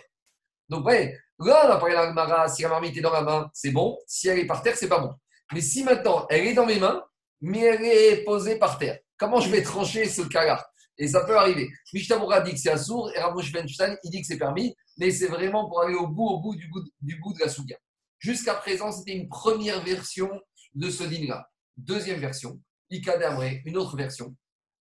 [0.67, 3.71] Donc, ouais, là, on a parlé la si la marmite est dans la main, c'est
[3.71, 3.97] bon.
[4.05, 5.13] Si elle est par terre, c'est pas bon.
[5.53, 7.03] Mais si maintenant, elle est dans mes mains,
[7.41, 10.65] mais elle est posée par terre, comment je vais trancher ce cas-là?
[10.97, 11.67] Et ça peut arriver.
[11.93, 15.27] Mishtamura dit que c'est assourd, et Ramouche Benstein, il dit que c'est permis, mais c'est
[15.27, 17.75] vraiment pour aller au bout, au bout du bout, du bout de la souga.
[18.19, 20.29] Jusqu'à présent, c'était une première version
[20.73, 21.47] de ce dîner-là.
[21.77, 24.35] Deuxième version, Ikadamre, une autre version,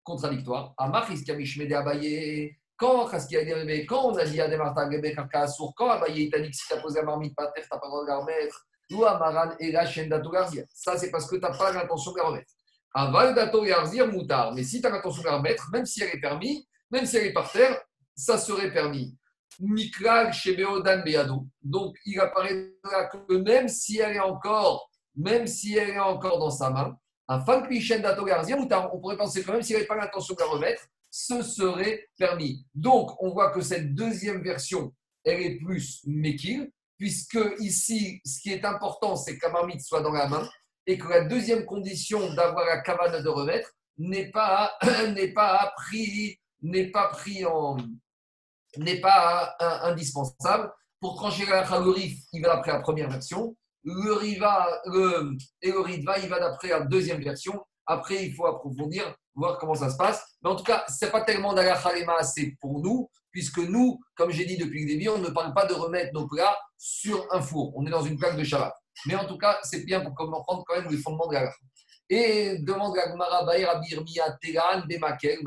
[0.05, 0.75] contradictoire.
[0.79, 2.57] Amar Iskamish Abaye?
[2.77, 4.89] Quand, quand on a dit à Demarta
[5.77, 7.79] quand Abaye t'a dit que si tu as posé la marmite par terre, tu n'as
[7.79, 8.67] pas le droit de la remettre,
[10.75, 12.53] ça, c'est parce que tu n'as pas l'intention de la remettre.
[12.95, 13.65] Aval dato
[14.07, 14.53] moutar.
[14.55, 17.17] Mais si tu as l'intention de la remettre, même si elle est permis, même si
[17.17, 17.81] elle est par terre,
[18.15, 19.17] ça serait permis.
[19.61, 21.47] Mikral shebeodan beado.
[21.63, 22.73] Donc, il apparaît
[23.29, 26.97] que même si elle est encore, même si elle est encore dans sa main,
[27.29, 28.27] un dato
[28.59, 32.09] moutar, on pourrait penser que même s'il n'avait pas l'intention de la remettre, ce serait
[32.19, 32.67] permis.
[32.75, 34.93] Donc, on voit que cette deuxième version,
[35.25, 36.71] elle est plus mekil,
[37.05, 40.49] puisque ici, ce qui est important, c'est que la marmite soit dans la main
[40.87, 44.73] et que la deuxième condition d'avoir la cabane de remettre n'est pas,
[45.15, 47.77] n'est pas pris, n'est pas pris en,
[48.79, 50.73] n'est pas indispensable.
[50.99, 53.55] Pour trancher la rif, il va d'après la première version.
[53.83, 54.67] Le riva,
[55.61, 57.63] et le ritva, il va d'après la deuxième version.
[57.85, 60.25] Après, il faut approfondir, voir comment ça se passe.
[60.43, 64.31] Mais en tout cas, ce n'est pas tellement d'Alachalema, c'est pour nous, puisque nous, comme
[64.31, 67.43] j'ai dit depuis le début, on ne parle pas de remettre nos plats sur un
[67.43, 67.73] four.
[67.77, 68.73] On est dans une plaque de Shabbat.
[69.07, 71.53] Mais en tout cas, c'est bien pour comprendre quand même les fondements de la
[72.09, 73.45] Et demande la Gemara
[73.81, 75.41] Birmia Teran Bemakel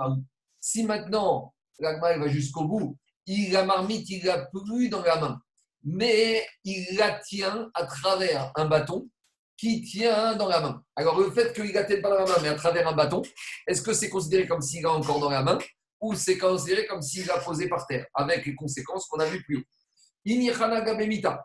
[0.59, 5.39] Si maintenant la va jusqu'au bout, il la marmite, il l'a plus dans la main,
[5.85, 9.07] mais il la tient à travers un bâton
[9.55, 10.83] qui tient dans la main.
[10.97, 13.21] Alors le fait qu'il la tienne pas dans la main, mais à travers un bâton,
[13.65, 15.57] est-ce que c'est considéré comme s'il l'a encore dans la main?
[15.99, 19.43] Ou c'est considéré comme s'il l'a posé par terre, avec les conséquences qu'on a vues
[19.43, 19.63] plus haut.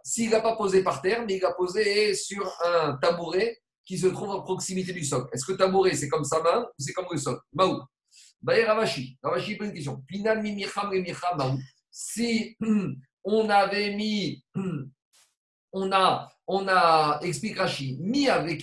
[0.05, 4.09] S'il l'a pas posé par terre, mais il l'a posé sur un tabouret qui se
[4.09, 5.29] trouve en proximité du sol.
[5.33, 7.39] Est-ce que tabouret, c'est comme sa main ou c'est comme le sol?
[7.53, 7.81] Maou.
[8.45, 9.19] Ravashi.
[9.23, 10.03] Ravashi pose une question.
[11.91, 12.57] Si
[13.25, 14.45] on avait mis,
[15.73, 18.63] on a, on a, explique Rashi, mi avec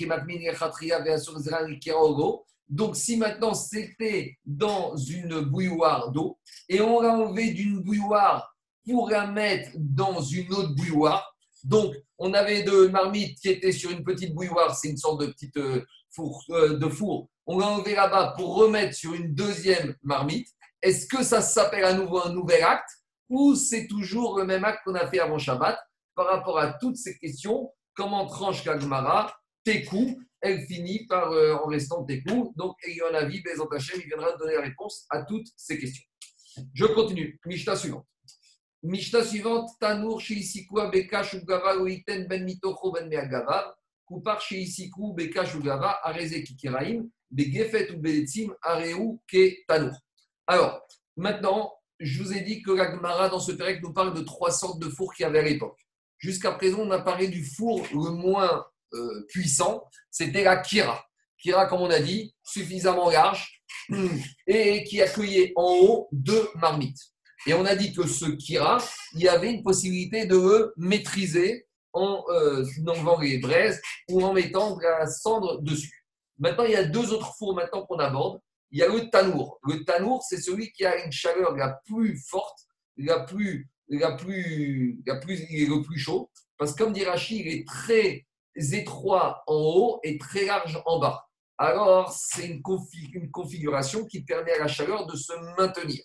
[2.69, 8.55] donc, si maintenant c'était dans une bouilloire d'eau et on l'a enlevé d'une bouilloire
[8.87, 13.89] pour la mettre dans une autre bouilloire, donc on avait deux marmites qui étaient sur
[13.89, 17.27] une petite bouilloire, c'est une sorte de petite euh, four, euh, de four.
[17.47, 20.47] On l'a enlevé là-bas pour remettre sur une deuxième marmite.
[20.81, 22.89] Est-ce que ça s'appelle à nouveau un nouvel acte
[23.29, 25.77] ou c'est toujours le même acte qu'on a fait avant Shabbat
[26.13, 30.15] Par rapport à toutes ces questions, comment tranche Kagmara tes coups?
[30.41, 32.21] Elle finit par, euh, en restant tes.
[32.55, 36.05] Donc, ayant un avis, Bézant il viendra donner la réponse à toutes ces questions.
[36.73, 37.39] Je continue.
[37.45, 38.05] Mishnah suivante.
[38.81, 43.75] Mishnah suivante, Tanour, Sheisikou, Beka, Shugava, Oiten, Ben Mitocho, Ben Meagava,
[44.05, 49.97] Koupar, Sheisikou, Beka, Shugava, Areze, Kikiraim, Begefet ou Areu, Ke, Tanour.
[50.47, 50.81] Alors,
[51.17, 54.81] maintenant, je vous ai dit que la dans ce texte, nous parle de trois sortes
[54.81, 55.77] de fours qu'il y avait à l'époque.
[56.17, 61.03] Jusqu'à présent, on a parlé du four le moins euh, puissant, c'était la Kira.
[61.37, 63.63] Kira, comme on a dit, suffisamment large
[64.47, 66.99] et qui accueillait en haut deux marmites.
[67.47, 68.83] Et on a dit que ce Kira,
[69.13, 74.33] il y avait une possibilité de le maîtriser en euh, enlevant les braises ou en
[74.33, 76.05] mettant de la cendre dessus.
[76.37, 78.39] Maintenant, il y a deux autres fours maintenant qu'on aborde.
[78.71, 79.59] Il y a le tanour.
[79.63, 82.59] Le tanour, c'est celui qui a une chaleur la plus forte,
[82.97, 86.29] la plus, la plus, la plus, il est le plus chaud.
[86.57, 88.25] Parce que comme dit Rachid, il est très
[88.59, 91.25] étroit en haut et très large en bas.
[91.57, 92.61] Alors, c'est une,
[93.31, 96.01] configuration qui permet à la chaleur de se maintenir.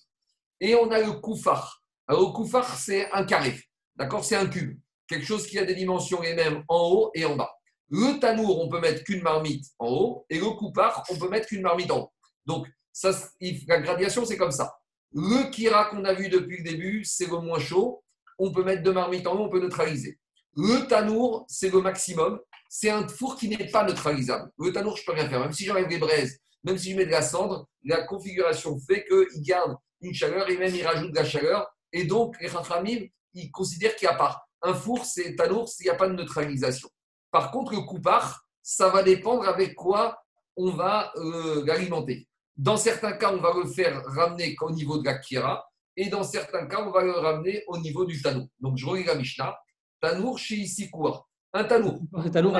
[0.60, 1.82] Et on a le koufar.
[2.08, 3.54] Alors, le koufar, c'est un carré.
[3.94, 4.78] D'accord C'est un cube.
[5.06, 7.54] Quelque chose qui a des dimensions les mêmes en haut et en bas.
[7.88, 10.26] Le tanour, on peut mettre qu'une marmite en haut.
[10.28, 12.12] Et le koufar, on peut mettre qu'une marmite en haut.
[12.46, 12.66] Donc,
[13.02, 14.74] la gradation, c'est comme ça.
[15.12, 18.02] Le kira qu'on a vu depuis le début, c'est le moins chaud.
[18.38, 20.18] On peut mettre deux marmites en haut, on peut neutraliser.
[20.56, 22.40] Le tanour, c'est le maximum.
[22.68, 24.50] C'est un four qui n'est pas neutralisable.
[24.58, 25.40] Le tanour, je peux rien faire.
[25.40, 29.04] Même si j'enlève des braises, même si je mets de la cendre, la configuration fait
[29.04, 31.66] qu'il garde une chaleur et même il rajoute de la chaleur.
[31.92, 34.44] Et donc, les Rachamim, ils considèrent qu'il n'y a pas.
[34.62, 36.88] Un four, c'est tanour, s'il n'y a pas de neutralisation.
[37.30, 40.18] Par contre, le coupard, ça va dépendre avec quoi
[40.56, 42.28] on va euh, l'alimenter.
[42.56, 45.64] Dans certains cas, on va le faire ramener au niveau de la kira,
[45.96, 48.46] et dans certains cas, on va le ramener au niveau du tanour.
[48.60, 49.56] Donc, je relis la Mishnah.
[50.04, 51.26] Tanour chez Isikoua.
[51.54, 51.98] Un tanour.
[52.22, 52.58] C'est tanour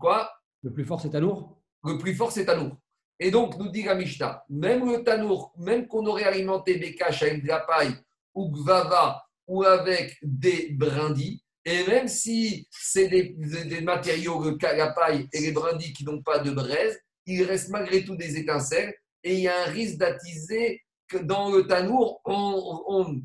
[0.00, 0.28] Quoi?
[0.64, 1.62] Le plus fort, c'est tanour?
[1.84, 2.76] Le plus fort, c'est tanour.
[3.20, 7.44] Et donc, nous dit la Mishnah, même le tanour, même qu'on aurait alimenté Bekash avec
[7.44, 7.94] de la paille
[8.34, 15.28] ou gvava ou avec des brindilles, et même si c'est des, des, matériaux, la paille
[15.32, 19.34] et les brindilles qui n'ont pas de braise, il reste malgré tout des étincelles et
[19.34, 23.22] il y a un risque d'attiser que dans le tanour, on,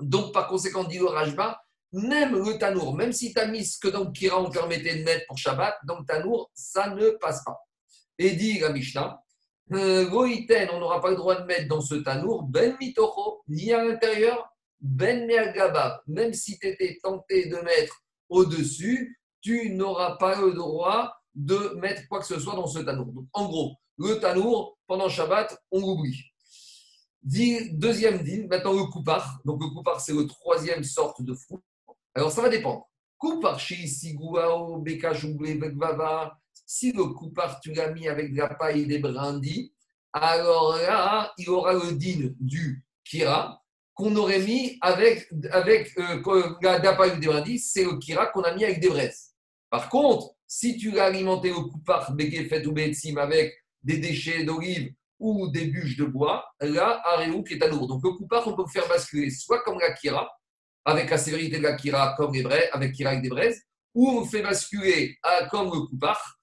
[0.00, 1.60] donc par conséquent, dit le Rajba,
[1.92, 5.04] même le tanour, même si tu as mis ce que dans Kira on permettait de
[5.04, 7.58] mettre pour Shabbat, dans le tanour, ça ne passe pas.
[8.18, 9.22] Et dit la Mishnah,
[9.72, 13.84] euh, on n'aura pas le droit de mettre dans ce tanour ben mitocho, ni à
[13.84, 14.48] l'intérieur,
[14.80, 16.02] ben me'agaba.
[16.06, 22.06] Même si tu étais tenté de mettre au-dessus, tu n'auras pas le droit de mettre
[22.08, 23.06] quoi que ce soit dans ce tanour.
[23.06, 26.24] Donc, en gros, le tanour, pendant Shabbat, on l'oublie.
[27.22, 29.40] Deuxième din, maintenant le coupard.
[29.44, 31.58] Donc le coupard, c'est le troisième sorte de fruit.
[32.18, 32.84] Alors ça va dépendre.
[33.16, 38.86] Coupard chez Sigouao, Bekvava, si le coupard tu l'as mis avec de la paille et
[38.86, 39.72] des brindilles,
[40.12, 43.62] alors là, il aura le din du kira
[43.94, 48.26] qu'on aurait mis avec, avec euh, de la paille ou des brindilles, c'est le kira
[48.26, 49.34] qu'on a mis avec des braises.
[49.70, 53.54] Par contre, si tu l'as alimenté au coupard Begefet ou Betsim avec
[53.84, 57.86] des déchets d'olive ou des bûches de bois, là, Aréou qui est à lourd.
[57.86, 60.28] Donc le coupard, on peut le faire basculer soit comme la kira,
[60.88, 63.62] avec la sévérité de la kira comme les braises, avec kira avec des braises,
[63.94, 66.38] ou on fait basculer à, comme le coupard,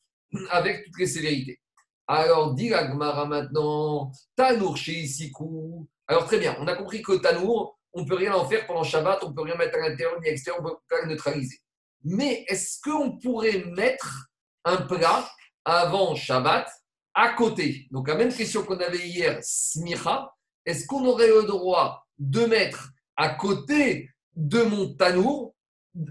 [0.52, 1.60] avec toutes les sévérités.
[2.08, 5.88] Alors, dit la Gemara maintenant, Tanour chez Isikou.
[6.08, 8.84] Alors, très bien, on a compris que Tanour, on ne peut rien en faire pendant
[8.84, 11.08] Shabbat, on ne peut rien mettre à l'intérieur ni à l'extérieur, on peut pas le
[11.10, 11.58] neutraliser.
[12.04, 14.28] Mais est-ce qu'on pourrait mettre
[14.64, 15.28] un plat
[15.64, 16.70] avant Shabbat
[17.16, 17.88] à côté?
[17.90, 20.32] Donc, la même question qu'on avait hier, Smicha,
[20.68, 25.56] est-ce qu'on aurait le droit de mettre à côté de mon tanour,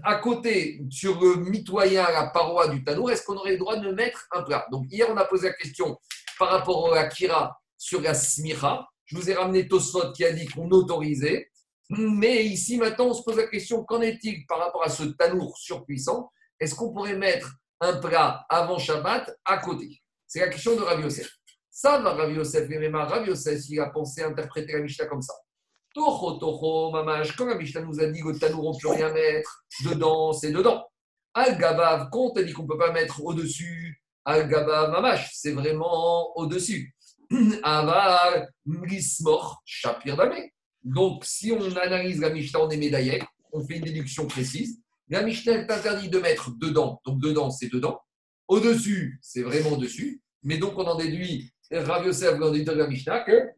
[0.03, 3.77] à côté, sur le mitoyen, à la paroi du tanour, est-ce qu'on aurait le droit
[3.77, 5.97] de mettre un plat Donc, hier, on a posé la question
[6.39, 8.87] par rapport à Kira sur la Smicha.
[9.05, 11.51] Je vous ai ramené Tosfot qui a dit qu'on autorisait.
[11.89, 15.55] Mais ici, maintenant, on se pose la question qu'en est-il par rapport à ce tanour
[15.57, 16.31] surpuissant?
[16.59, 20.01] Est-ce qu'on pourrait mettre un plat avant Shabbat à côté?
[20.25, 21.29] C'est la question de Rav Yosef.
[21.69, 25.33] Ça va, Rav Yosef, mais Rav Yosef, il a pensé interpréter la Mishnah comme ça.
[25.95, 29.13] Toho, toho, mamage, quand la Mishnah nous a dit le tanour, on ne peut rien
[29.13, 30.85] mettre dedans, c'est dedans.
[31.33, 36.93] Al-Gabav, quand on dit qu'on ne peut pas mettre au-dessus, Al-Gabav, mamash, c'est vraiment au-dessus.
[37.63, 40.51] Aval, Mlismor, Shapir Damé.
[40.83, 43.23] Donc, si on analyse la Mishnah en médaillés,
[43.53, 44.81] on fait une déduction précise.
[45.07, 48.01] La Mishnah est interdit de mettre dedans, donc dedans, c'est dedans.
[48.49, 50.21] Au-dessus, c'est vraiment dessus.
[50.43, 53.49] Mais donc, on en déduit, Rav Yosef, en déduit de la Mishnah, que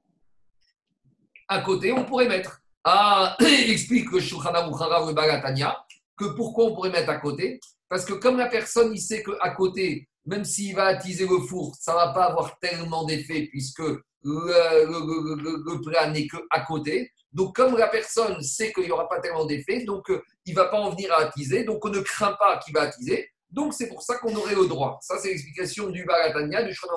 [1.48, 2.60] à côté, on pourrait mettre.
[2.84, 3.36] Ah,
[3.68, 5.78] explique le Shulchan le Bagatania,
[6.18, 7.60] que pourquoi on pourrait mettre à côté?
[7.90, 11.76] Parce que comme la personne, il sait qu'à côté, même s'il va attiser le four,
[11.80, 13.84] ça ne va pas avoir tellement d'effet, puisque
[14.24, 17.12] le, plat n'est qu'à côté.
[17.32, 20.60] Donc, comme la personne sait qu'il n'y aura pas tellement d'effet, donc euh, il ne
[20.60, 23.30] va pas en venir à attiser, donc on ne craint pas qu'il va attiser.
[23.50, 25.00] Donc, c'est pour ça qu'on aurait le droit.
[25.02, 26.94] Ça, c'est l'explication du Baratania, du Shana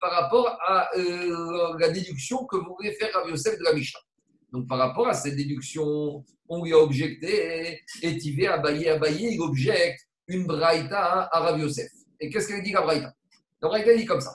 [0.00, 4.00] par rapport à euh, la déduction que voulez faire à Yosef de la Mishnah.
[4.52, 9.40] Donc, par rapport à cette déduction, on lui a objecté, et Tivé, Abaye, Abaye, il
[9.40, 11.90] objecte une braïta à Rav Yosef.
[12.18, 13.12] Et qu'est-ce qu'elle dit la braïta?
[13.62, 14.34] La braïta dit comme ça.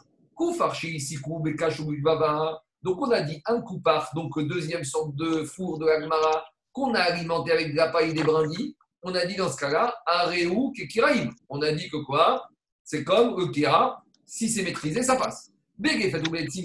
[2.83, 6.99] Donc, on a dit un coupard, donc deuxième sorte de four de l'Agmara, qu'on a
[6.99, 8.75] alimenté avec de la paille et des brindilles.
[9.07, 11.29] On a dit dans ce cas-là, Areu Kekiraim.
[11.47, 12.49] On a dit que quoi?
[12.83, 15.51] C'est comme le Kira, si c'est maîtrisé, ça passe.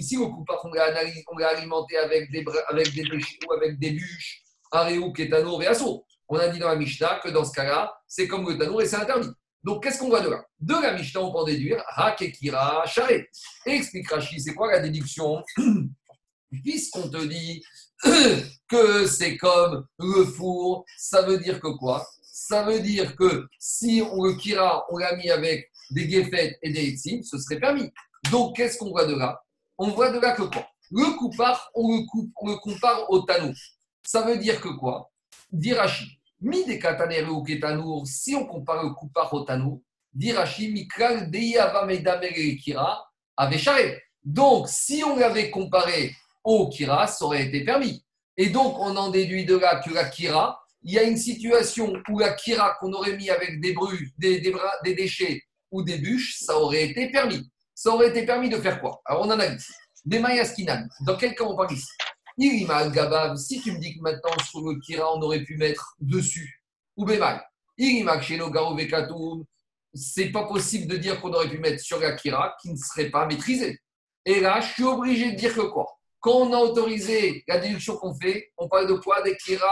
[0.01, 3.03] Si au coupard, on l'a alimenté avec des, avec des
[3.51, 6.03] avec des bûches, Areu Ketano Reaso.
[6.27, 8.95] On a dit dans la Mishnah que dans ce cas-là, c'est comme le et c'est
[8.95, 9.29] interdit.
[9.63, 10.43] Donc, qu'est-ce qu'on voit de là?
[10.59, 13.21] De la Mishnah, on peut en déduire Hakekira Share.
[13.67, 15.43] explique Rashi, c'est quoi la déduction?
[16.49, 17.63] Puisqu'on te dit
[18.67, 22.03] que c'est comme le four, ça veut dire que quoi?
[22.51, 26.73] Ça veut dire que si on le kira, on l'a mis avec des guéfettes et
[26.73, 27.89] des etzim, ce serait permis.
[28.29, 29.41] Donc, qu'est-ce qu'on voit de là?
[29.77, 30.67] On voit de là que quoi?
[30.91, 33.53] Le coupard, on le, coupe, on le compare au tanou.
[34.05, 35.09] Ça veut dire que quoi?
[35.49, 36.19] Dirachi.
[36.41, 39.81] Mi de ou ketanour, si on compare le coupard au tanou,
[40.11, 41.87] dirachi, mikral deyava
[42.61, 43.01] kira
[43.37, 48.03] avait Donc, si on l'avait comparé au kira, ça aurait été permis.
[48.35, 51.93] Et donc, on en déduit de là que la kira, il y a une situation
[52.09, 53.75] où la kira qu'on aurait mis avec des
[54.17, 57.49] des, des, déchets ou des bûches, ça aurait été permis.
[57.75, 59.01] Ça aurait été permis de faire quoi?
[59.05, 59.67] Alors, on analyse.
[60.05, 60.87] Des mayaskinan.
[61.05, 61.89] Dans quel cas on parle ici
[62.37, 65.95] Irimal Gabab, si tu me dis que maintenant sur le Kira on aurait pu mettre
[65.99, 66.63] dessus,
[66.95, 67.43] ou Bémal,
[67.77, 69.45] Irimal Sheno Garo Vekatoum,
[69.93, 73.09] c'est pas possible de dire qu'on aurait pu mettre sur la Kira qui ne serait
[73.09, 73.79] pas maîtrisée.
[74.25, 75.87] Et là, je suis obligé de dire que quoi?
[76.19, 79.21] Quand on a autorisé la déduction qu'on fait, on parle de quoi?
[79.21, 79.67] Des Kira,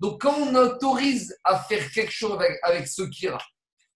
[0.00, 3.38] Donc quand on autorise à faire quelque chose avec, avec ce Kira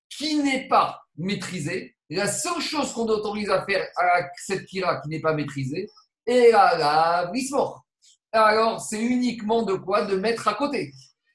[0.09, 5.11] qui n'est pas maîtrisé, la seule chose qu'on autorise à faire à cette kira qui
[5.11, 5.89] n'est pas maîtrisée
[6.27, 7.85] est la mort.
[8.33, 10.93] Alors, c'est uniquement de quoi De mettre à côté.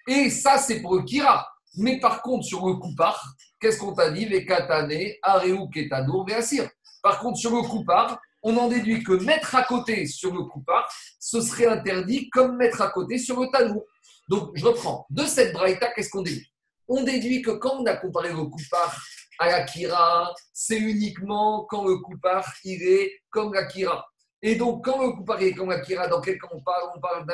[0.08, 1.48] Et ça, c'est pour le kira.
[1.76, 3.24] Mais par contre, sur le coupard,
[3.60, 4.26] qu'est-ce qu'on t'a dit?
[4.26, 6.70] Vekatane, Areu, Ketano, Veasir.
[7.02, 10.88] Par contre, sur le coupard, on en déduit que mettre à côté sur le coupard,
[11.20, 13.84] ce serait interdit comme mettre à côté sur le tanou.
[14.30, 15.06] Donc, je reprends.
[15.10, 16.48] De cette braïta, qu'est-ce qu'on déduit?
[16.88, 19.02] On déduit que quand on a comparé le coupard
[19.40, 24.06] à l'Akira, c'est uniquement quand le coupard il est comme l'Akira.
[24.42, 26.90] Et donc, quand le coupard est comme l'Akira, dans quel cas on parle?
[26.96, 27.26] On parle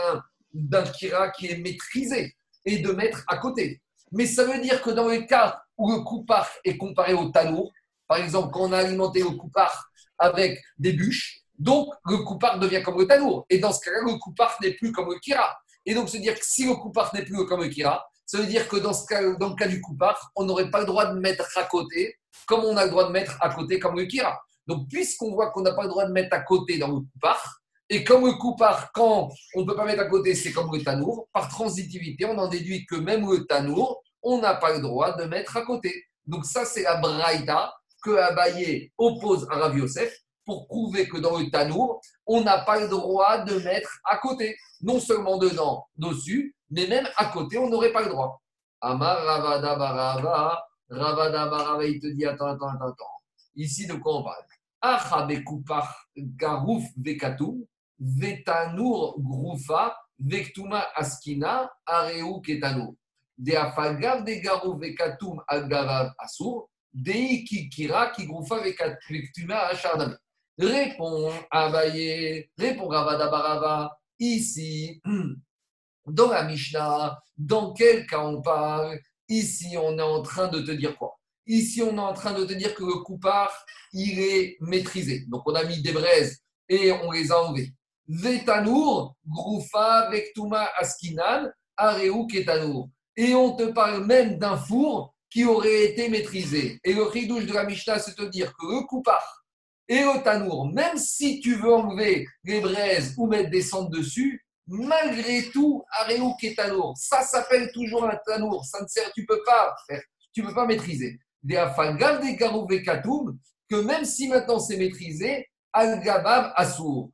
[0.53, 2.35] d'un Kira qui est maîtrisé
[2.65, 3.81] et de mettre à côté.
[4.11, 7.71] Mais ça veut dire que dans le cas où le coupard est comparé au tanour,
[8.07, 9.88] par exemple, quand on a alimenté le coupard
[10.19, 13.45] avec des bûches, donc le coupard devient comme le tanour.
[13.49, 15.57] Et dans ce cas-là, le coupard n'est plus comme le kira.
[15.85, 18.45] Et donc, se dire que si le coupard n'est plus comme le kira, ça veut
[18.45, 21.07] dire que dans, ce cas, dans le cas du coupard, on n'aurait pas le droit
[21.07, 22.15] de mettre à côté,
[22.45, 24.39] comme on a le droit de mettre à côté comme le kira.
[24.67, 27.59] Donc, puisqu'on voit qu'on n'a pas le droit de mettre à côté dans le coupard,
[27.89, 30.83] et comme le coupard, quand on ne peut pas mettre à côté, c'est comme le
[30.83, 35.17] tanour, par transitivité, on en déduit que même le tanour, on n'a pas le droit
[35.17, 36.05] de mettre à côté.
[36.27, 40.13] Donc, ça, c'est la braïda que Abaye oppose à Rav Yosef
[40.45, 44.55] pour prouver que dans le tanour, on n'a pas le droit de mettre à côté,
[44.81, 48.41] non seulement dedans, dessus, mais même à côté, on n'aurait pas le droit.
[48.81, 53.19] Amar Ravada Barava, Ravada Barava, il te dit attends, attends, attends, attends.
[53.55, 54.43] Ici, de quoi on parle?
[54.81, 57.65] Achabe Kupar Garouf Vekatum,
[57.99, 62.95] Vetanur Groufa, Vektuma Askina, Areu Ketano.
[63.37, 70.17] De Afagav de Garouf Vekatum Agarav Asur, Dei Kikira Kigroufa Vektuma Acharnam.
[70.57, 73.97] Réponds Abaye, réponds Ravada Barava.
[74.19, 75.01] Ici,
[76.05, 80.71] dans la Mishnah, dans quel cas on parle Ici, on est en train de te
[80.71, 81.19] dire quoi?
[81.45, 83.51] Ici, on est en train de te dire que le coupard,
[83.93, 85.25] il est maîtrisé.
[85.27, 87.71] Donc, on a mis des braises et on les a enlevées.
[88.07, 92.89] Vetanour, Groufa, Vektuma, Askinan, Areu, Ketanour.
[93.15, 96.79] Et on te parle même d'un four qui aurait été maîtrisé.
[96.83, 99.45] Et le ridouche de la Mishnah, c'est te dire que le coupard
[99.87, 104.45] et le tanour, même si tu veux enlever les braises ou mettre des cendres dessus,
[104.67, 109.75] malgré tout, Aréou Ketanour, ça s'appelle toujours un tanour, ça ne sert, tu peux pas
[109.87, 110.01] faire,
[110.31, 111.19] tu peux pas maîtriser.
[111.41, 117.11] Des afangam des que même si maintenant c'est maîtrisé, al-gabab assour,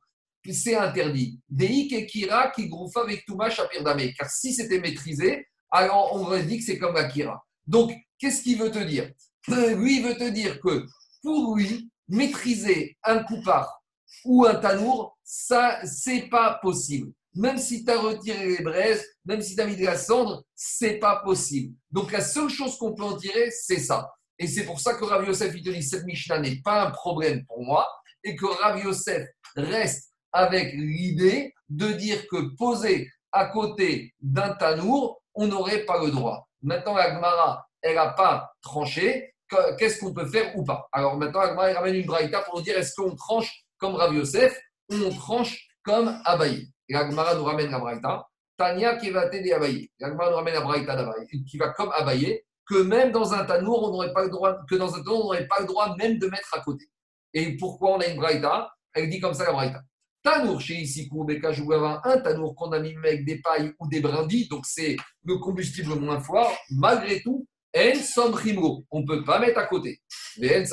[0.52, 1.40] c'est interdit.
[1.48, 3.48] Des kira qui groufa avec Touma
[3.82, 4.12] dame.
[4.16, 7.45] car si c'était maîtrisé, alors on aurait dit que c'est comme Akira.
[7.66, 9.10] Donc, qu'est-ce qu'il veut te dire?
[9.48, 10.86] Lui, il veut te dire que
[11.22, 13.82] pour lui, maîtriser un coupard
[14.24, 17.12] ou un tanour, ça, c'est pas possible.
[17.34, 20.44] Même si tu as retiré les braises, même si tu as mis de la cendre,
[20.54, 21.74] c'est pas possible.
[21.90, 24.10] Donc la seule chose qu'on peut en tirer, c'est ça.
[24.38, 26.90] Et c'est pour ça que Rav Yosef, il te dit, cette Mishnah n'est pas un
[26.90, 27.86] problème pour moi,
[28.24, 35.22] et que Rav Yosef reste avec l'idée de dire que poser à côté d'un tanour,
[35.34, 36.45] on n'aurait pas le droit.
[36.62, 39.34] Maintenant, la Gemara, elle n'a pas tranché.
[39.78, 40.88] Qu'est-ce qu'on peut faire ou pas?
[40.92, 43.94] Alors maintenant, la Gemara, elle ramène une braïta pour nous dire est-ce qu'on tranche comme
[43.94, 46.68] Rav Yosef ou on tranche comme Abaye?
[46.88, 48.26] Et la Gemara nous ramène la braïta.
[48.56, 49.90] Tania qui va t'aider Abaye.
[50.00, 53.44] La Gemara nous ramène la braïta d'Abaye, qui va comme Abaye, que même dans un
[53.44, 55.94] tanour, on n'aurait pas le droit, que dans un tanour, on n'aurait pas le droit
[55.96, 56.84] même de mettre à côté.
[57.32, 58.68] Et pourquoi on a une braïta?
[58.94, 59.80] Elle dit comme ça la braïta.
[60.26, 64.48] Tanour chez Issikou, Bekajouava, un tanour qu'on a mis avec des pailles ou des brindilles,
[64.48, 67.46] donc c'est le combustible moins fort, malgré tout,
[67.76, 70.00] En Somrimro, on ne peut pas mettre à côté.
[70.38, 70.64] Mais En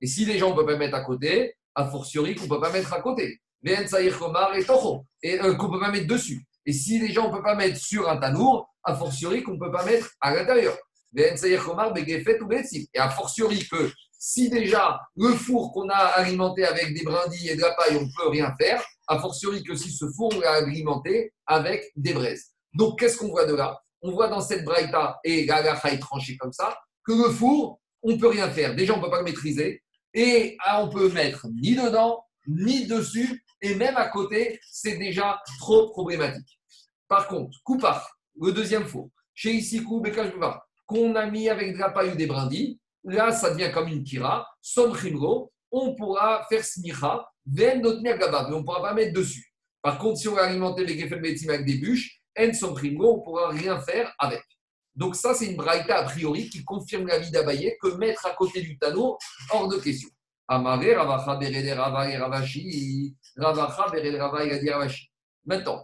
[0.00, 2.60] Et si les gens ne peuvent pas mettre à côté, a fortiori qu'on ne peut
[2.60, 3.40] pas mettre à côté.
[3.64, 6.46] Mais En et Toho, et euh, qu'on ne peut pas mettre dessus.
[6.64, 9.58] Et si les gens ne peuvent pas mettre sur un tanour, a fortiori qu'on ne
[9.58, 10.78] peut pas mettre à l'intérieur.
[11.16, 11.30] Et
[12.96, 17.62] a fortiori que si déjà le four qu'on a alimenté avec des brindilles et de
[17.62, 20.52] la paille, on ne peut rien faire, a fortiori que si ce four on l'a
[20.52, 22.50] alimenté avec des braises.
[22.74, 23.80] Donc qu'est-ce qu'on voit de là?
[24.02, 28.12] On voit dans cette braïta, et la est tranchée comme ça, que le four, on
[28.12, 28.74] ne peut rien faire.
[28.74, 32.86] Déjà, on ne peut pas le maîtriser, et ah, on peut mettre ni dedans, ni
[32.86, 36.58] dessus, et même à côté, c'est déjà trop problématique.
[37.08, 40.02] Par contre, coupard, le deuxième four, chez Issikou,
[40.86, 44.04] qu'on a mis avec de la paille ou des brindilles, là, ça devient comme une
[44.04, 49.54] kira, somchimro, on pourra faire smicha, ven mais on ne pourra pas mettre dessus.
[49.82, 53.22] Par contre, si on va alimenter les gefel avec des bûches, en somchimro, on ne
[53.22, 54.42] pourra rien faire avec.
[54.94, 58.34] Donc ça, c'est une braïta a priori qui confirme la vie d'Abaye que mettre à
[58.34, 59.16] côté du tano,
[59.50, 60.08] hors de question.
[60.48, 61.38] Amare, Ravacha,
[62.18, 65.10] Ravashi, Ravacha, Berede, Ravaï, Ravashi.
[65.46, 65.82] Maintenant,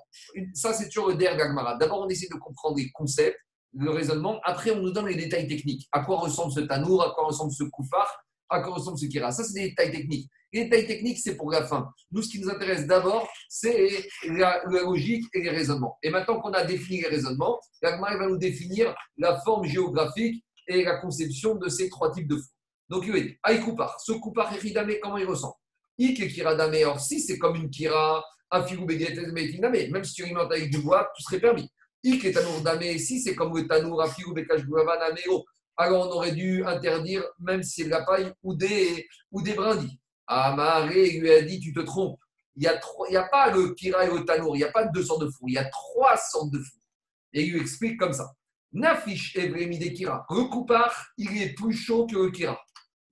[0.53, 1.37] ça c'est toujours le der
[1.79, 3.39] D'abord, on essaie de comprendre les concepts
[3.77, 4.41] le raisonnement.
[4.45, 5.89] Après, on nous donne les détails techniques.
[5.93, 8.09] À quoi ressemble ce tanour, à quoi ressemble ce koufar,
[8.49, 9.31] à quoi ressemble ce kira?
[9.33, 10.31] Ça, c'est des détails techniques.
[10.53, 11.89] Les détails techniques, c'est pour la fin.
[12.11, 15.99] Nous, ce qui nous intéresse d'abord, c'est la, logique et les raisonnements.
[16.03, 20.85] Et maintenant qu'on a défini les raisonnements, l'Agma va nous définir la forme géographique et
[20.85, 22.53] la conception de ces trois types de fours.
[22.89, 25.55] Donc, il dit, Aïe Koupar, ce Koupar Eridame, comment il ressemble
[25.99, 30.23] Ik et Kira Dame, or si c'est comme une Kira, un Figou même si tu
[30.23, 31.69] alimentes avec du bois, tout serait permis.
[32.09, 35.45] Ik tanour damé, si c'est comme le tanour à ou
[35.77, 39.55] alors on aurait dû interdire même si c'est de la paille ou des, ou des
[39.55, 39.99] brindilles.
[40.29, 42.21] Amaré lui a dit Tu te trompes.
[42.55, 42.81] Il n'y a,
[43.21, 45.49] a pas le kira et le tanour, il n'y a pas deux sortes de fours,
[45.49, 46.81] il y a trois sortes de fours.
[47.33, 48.31] Et il lui explique comme ça
[48.73, 50.25] Nafish evremi de kira.
[50.31, 52.57] Le coupard, il est plus chaud que le kira.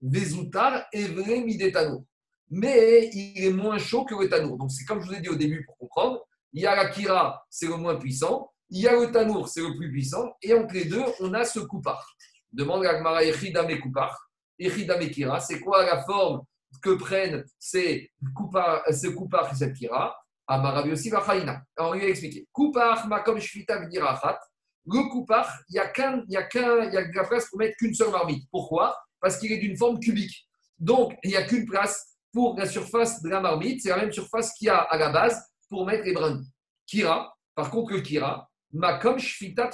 [0.01, 2.05] Vezoutar evremi de tanour.
[2.49, 4.57] Mais il est moins chaud que le tanour.
[4.57, 6.25] Donc c'est comme je vous ai dit au début pour comprendre
[6.55, 8.54] il y a la kira, c'est le moins puissant.
[8.71, 11.45] Il y a le tanour, c'est le plus puissant, et entre les deux, on a
[11.45, 12.17] ce coupard.
[12.53, 16.43] Demande à Gmara Echidame Koupar, Echidame Kira, c'est quoi la forme
[16.83, 20.17] que prennent ces coupars, ce coupard et cette Kira?
[20.47, 21.63] Amarabi aussi Vachaina.
[21.79, 22.47] On lui a expliqué.
[22.53, 24.39] Koupar, Makom Shvita Vdirachat.
[24.87, 27.49] Le coupard, il y a qu'un, il y a qu'un, il y a la place
[27.49, 28.47] pour mettre qu'une seule marmite.
[28.51, 28.95] Pourquoi?
[29.21, 30.47] Parce qu'il est d'une forme cubique.
[30.79, 33.81] Donc, il n'y a qu'une place pour la surface de la marmite.
[33.83, 36.53] C'est la même surface qu'il y a à la base pour mettre les brindilles.
[36.87, 39.71] Kira, par contre, le Kira, Makom Shfitat.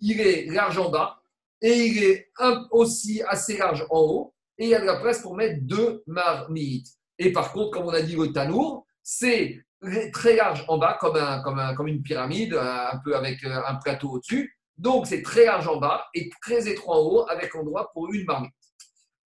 [0.00, 1.20] Il est large en bas
[1.62, 2.28] et il est
[2.70, 6.02] aussi assez large en haut et il y a de la place pour mettre deux
[6.06, 6.88] marmites.
[7.18, 9.64] Et par contre, comme on a dit, le tanour, c'est
[10.12, 13.60] très large en bas, comme, un, comme, un, comme une pyramide, un peu avec euh,
[13.66, 14.56] un plateau au-dessus.
[14.76, 18.24] Donc, c'est très large en bas et très étroit en haut, avec endroit pour une
[18.24, 18.52] marmite.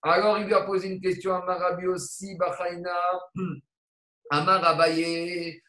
[0.02, 2.90] Alors, il lui a posé une question à Marabi aussi, Bachaina,
[4.30, 5.67] Amar Abaye, euh,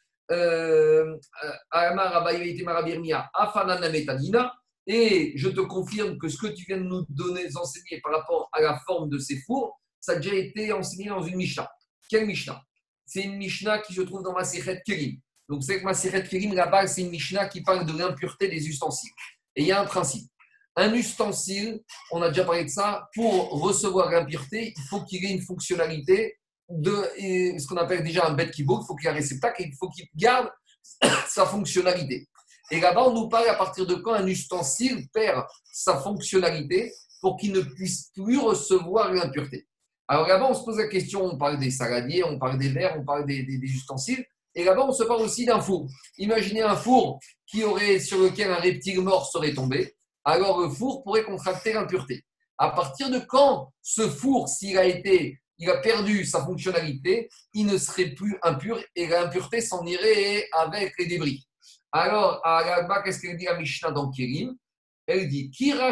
[4.92, 8.50] et je te confirme que ce que tu viens de nous donner, enseigner par rapport
[8.52, 11.70] à la forme de ces fours, ça a déjà été enseigné dans une Mishnah.
[12.10, 12.60] Quelle Mishnah?
[13.06, 15.20] C'est une Mishnah qui se trouve dans ma Maseret Kerim.
[15.48, 19.12] Donc, c'est que Maseret Kerim, là-bas, c'est une Mishnah qui parle de l'impureté des ustensiles.
[19.56, 20.30] Et il y a un principe.
[20.76, 25.32] Un ustensile, on a déjà parlé de ça, pour recevoir l'impureté, il faut qu'il ait
[25.32, 26.39] une fonctionnalité
[26.70, 29.64] de ce qu'on appelle déjà un bête qui il faut qu'il y ait un réceptacle
[29.64, 30.50] et il faut qu'il garde
[31.28, 32.28] sa fonctionnalité.
[32.72, 37.38] Et là-bas, on nous parle à partir de quand un ustensile perd sa fonctionnalité pour
[37.38, 39.68] qu'il ne puisse plus recevoir l'impureté.
[40.08, 42.96] Alors là-bas, on se pose la question, on parle des saladiers, on parle des verres,
[43.00, 45.88] on parle des, ustensiles, et là-bas, on se parle aussi d'un four.
[46.18, 51.04] Imaginez un four qui aurait, sur lequel un reptile mort serait tombé, alors le four
[51.04, 52.24] pourrait contracter l'impureté.
[52.58, 57.66] À partir de quand ce four, s'il a été, il a perdu sa fonctionnalité, il
[57.66, 61.46] ne serait plus impur et l'impureté s'en irait avec les débris.
[61.92, 64.56] Alors, à la qu'est-ce qu'elle dit à Mishnah dans Kérim?
[65.06, 65.92] Elle dit Kira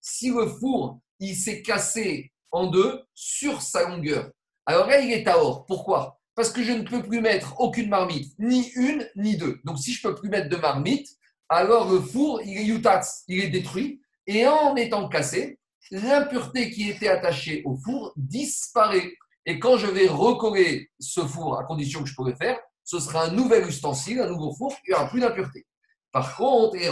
[0.00, 4.30] Si le four, il s'est cassé en deux sur sa longueur.
[4.66, 5.64] Alors là, il est à or.
[5.66, 6.20] Pourquoi?
[6.34, 9.60] Parce que je ne peux plus mettre aucune marmite, ni une, ni deux.
[9.64, 11.08] Donc, si je ne peux plus mettre de marmite,
[11.48, 12.80] alors le four, il
[13.28, 14.00] il est détruit.
[14.26, 15.58] Et en étant cassé,
[15.92, 19.12] l'impureté qui était attachée au four disparaît.
[19.44, 23.24] Et quand je vais recoller ce four, à condition que je pourrais faire, ce sera
[23.24, 25.66] un nouvel ustensile, un nouveau four, il n'y aura plus d'impureté.
[26.10, 26.88] Par contre, et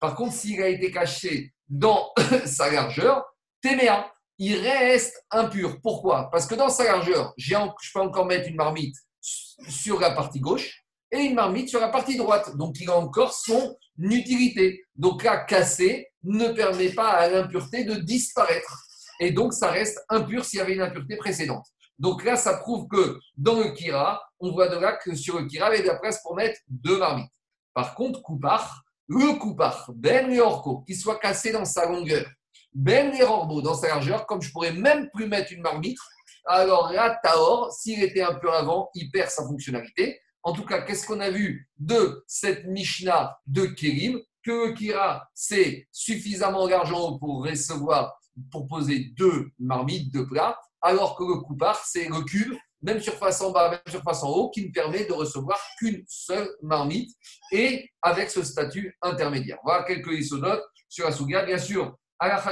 [0.00, 2.12] par contre, s'il a été caché dans
[2.46, 3.24] sa largeur,
[3.60, 5.80] téméa, il reste impur.
[5.82, 6.30] Pourquoi?
[6.30, 7.54] Parce que dans sa largeur, je
[7.92, 12.16] peux encore mettre une marmite sur la partie gauche et une marmite sur la partie
[12.16, 12.56] droite.
[12.56, 14.84] Donc, il a encore son utilité.
[14.96, 18.82] Donc là, cassé ne permet pas à l'impureté de disparaître.
[19.20, 21.66] Et donc, ça reste impur s'il y avait une impureté précédente.
[21.98, 25.46] Donc là, ça prouve que dans le Kira, on voit de là que sur le
[25.46, 27.30] Kira, il y a de la place pour mettre deux marmites.
[27.72, 32.26] Par contre, Koupar, le Koupar, Ben et Orko, qui soit cassé dans sa longueur,
[32.72, 35.98] Ben et Orbo dans sa largeur, comme je pourrais même plus mettre une marmite,
[36.46, 40.20] alors là, Taor, s'il était peu avant, il perd sa fonctionnalité.
[40.44, 44.20] En tout cas, qu'est-ce qu'on a vu de cette Mishnah de Kérim?
[44.44, 48.14] Que Kira, c'est suffisamment d'argent pour recevoir,
[48.52, 53.40] pour poser deux marmites, deux plats, alors que le coupard, c'est le cube, même surface
[53.40, 57.10] en bas, même surface en haut, qui ne permet de recevoir qu'une seule marmite
[57.50, 59.56] et avec ce statut intermédiaire.
[59.64, 61.46] Voilà quelques isodotes sur la Souga.
[61.46, 62.42] Bien sûr, à la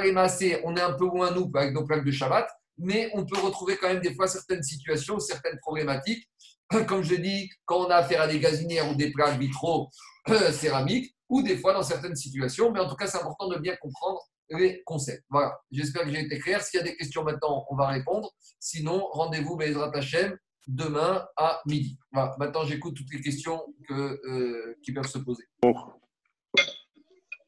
[0.65, 3.77] on est un peu loin, nous, avec nos plaques de Shabbat, mais on peut retrouver
[3.77, 6.27] quand même des fois certaines situations, certaines problématiques.
[6.87, 9.91] Comme je dis, quand on a affaire à des gazinières ou des plaques vitraux
[10.53, 13.75] céramiques, ou des fois dans certaines situations, mais en tout cas, c'est important de bien
[13.77, 14.21] comprendre
[14.51, 15.25] les concepts.
[15.31, 16.63] Voilà, j'espère que j'ai été clair.
[16.63, 18.31] S'il y a des questions maintenant, on va répondre.
[18.61, 21.99] Sinon, rendez-vous Bezrat Hachem demain à midi.
[22.13, 25.45] Voilà, maintenant j'écoute toutes les questions que, euh, qui peuvent se poser.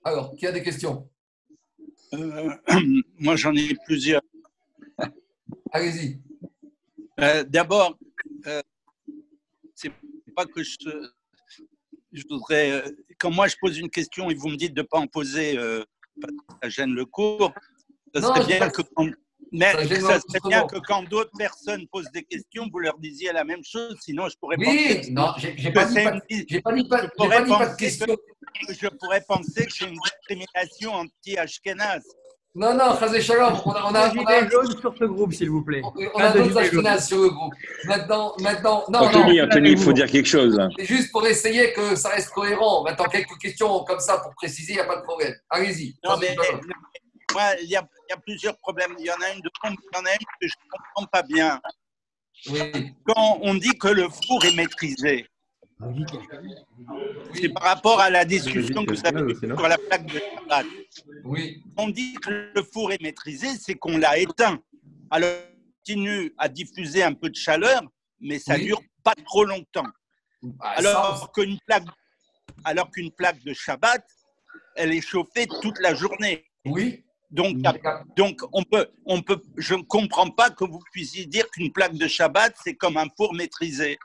[0.03, 1.09] Alors, qui a des questions?
[2.15, 2.51] Euh,
[3.19, 4.23] Moi, j'en ai plusieurs.
[5.73, 6.21] Allez-y.
[7.21, 7.99] Euh, d'abord,
[9.75, 9.93] c'est
[10.35, 10.77] pas que je,
[12.13, 12.85] je voudrais.
[13.19, 15.59] Quand moi je pose une question et vous me dites de ne pas en poser
[16.63, 17.53] ça gêne le cours.
[18.15, 19.09] Ça serait bien que quand,
[19.53, 23.45] mais ça, serait bien que quand d'autres personnes posent des questions, vous leur disiez la
[23.45, 25.11] même chose, sinon je pourrais oui, penser.
[25.11, 26.13] non, j'ai pas, dit pas,
[26.63, 28.07] pas dit pas, je pourrais pas, de question.
[28.69, 32.03] je pourrais penser que c'est une discrimination anti-Ashkenaz.
[32.57, 35.51] Non, non, Chazé Shalom, on a, on a, on a jaune sur ce groupe, s'il
[35.51, 35.83] vous plaît.
[35.83, 37.53] On, a d'autres Ashkenaz sur le groupe.
[37.85, 39.45] Maintenant, maintenant, non, Anthony, non.
[39.47, 40.57] Anthony, il faut dire quelque chose.
[40.79, 42.85] C'est juste pour essayer que ça reste cohérent.
[42.85, 45.35] Maintenant, quelques questions comme ça pour préciser, il n'y a pas de problème.
[45.51, 45.97] Allez-y.
[46.05, 46.37] Non, mais,
[47.33, 48.95] moi, il y, a, il y, a plusieurs problèmes.
[49.01, 51.07] Il y en a une de il y en a une que je ne comprends
[51.11, 51.61] pas bien.
[52.51, 52.95] Oui.
[53.05, 55.27] Quand on dit que le four est maîtrisé,
[57.35, 60.67] c'est par rapport à la discussion que vous avez sur la plaque de Shabbat.
[61.25, 61.63] Oui.
[61.77, 64.61] On dit que le four est maîtrisé, c'est qu'on l'a éteint.
[65.11, 67.83] Alors, on continue à diffuser un peu de chaleur,
[68.21, 68.67] mais ça ne Oui.
[68.67, 69.87] dure pas trop longtemps.
[70.61, 71.85] Ah, Alors qu'une plaque,
[72.65, 74.05] alors qu'une plaque de Shabbat,
[74.77, 76.45] elle est chauffée toute la journée.
[76.65, 77.01] oui.
[77.31, 77.57] Donc,
[78.17, 81.95] donc on peut, on peut, je ne comprends pas que vous puissiez dire qu'une plaque
[81.95, 83.99] de Shabbat, c'est comme un four maîtrisé.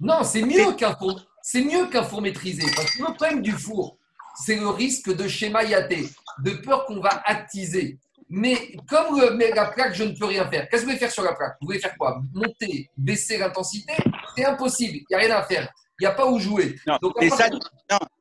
[0.00, 1.20] Non, c'est mieux qu'un four.
[1.42, 2.62] C'est mieux qu'un four maîtrisé.
[2.76, 3.96] Parce que le problème du four,
[4.44, 6.08] c'est le risque de schéma yaté,
[6.40, 7.98] de peur qu'on va attiser.
[8.30, 10.68] Mais comme le- mais la plaque, je ne peux rien faire.
[10.68, 11.56] Qu'est-ce que vous voulez faire sur la plaque?
[11.60, 12.20] Vous voulez faire quoi?
[12.34, 13.94] Monter, baisser l'intensité?
[14.36, 14.98] C'est impossible.
[14.98, 15.72] Il n'y a rien à faire.
[15.98, 16.76] Il n'y a pas où jouer.
[16.86, 17.36] Non, Donc, et non,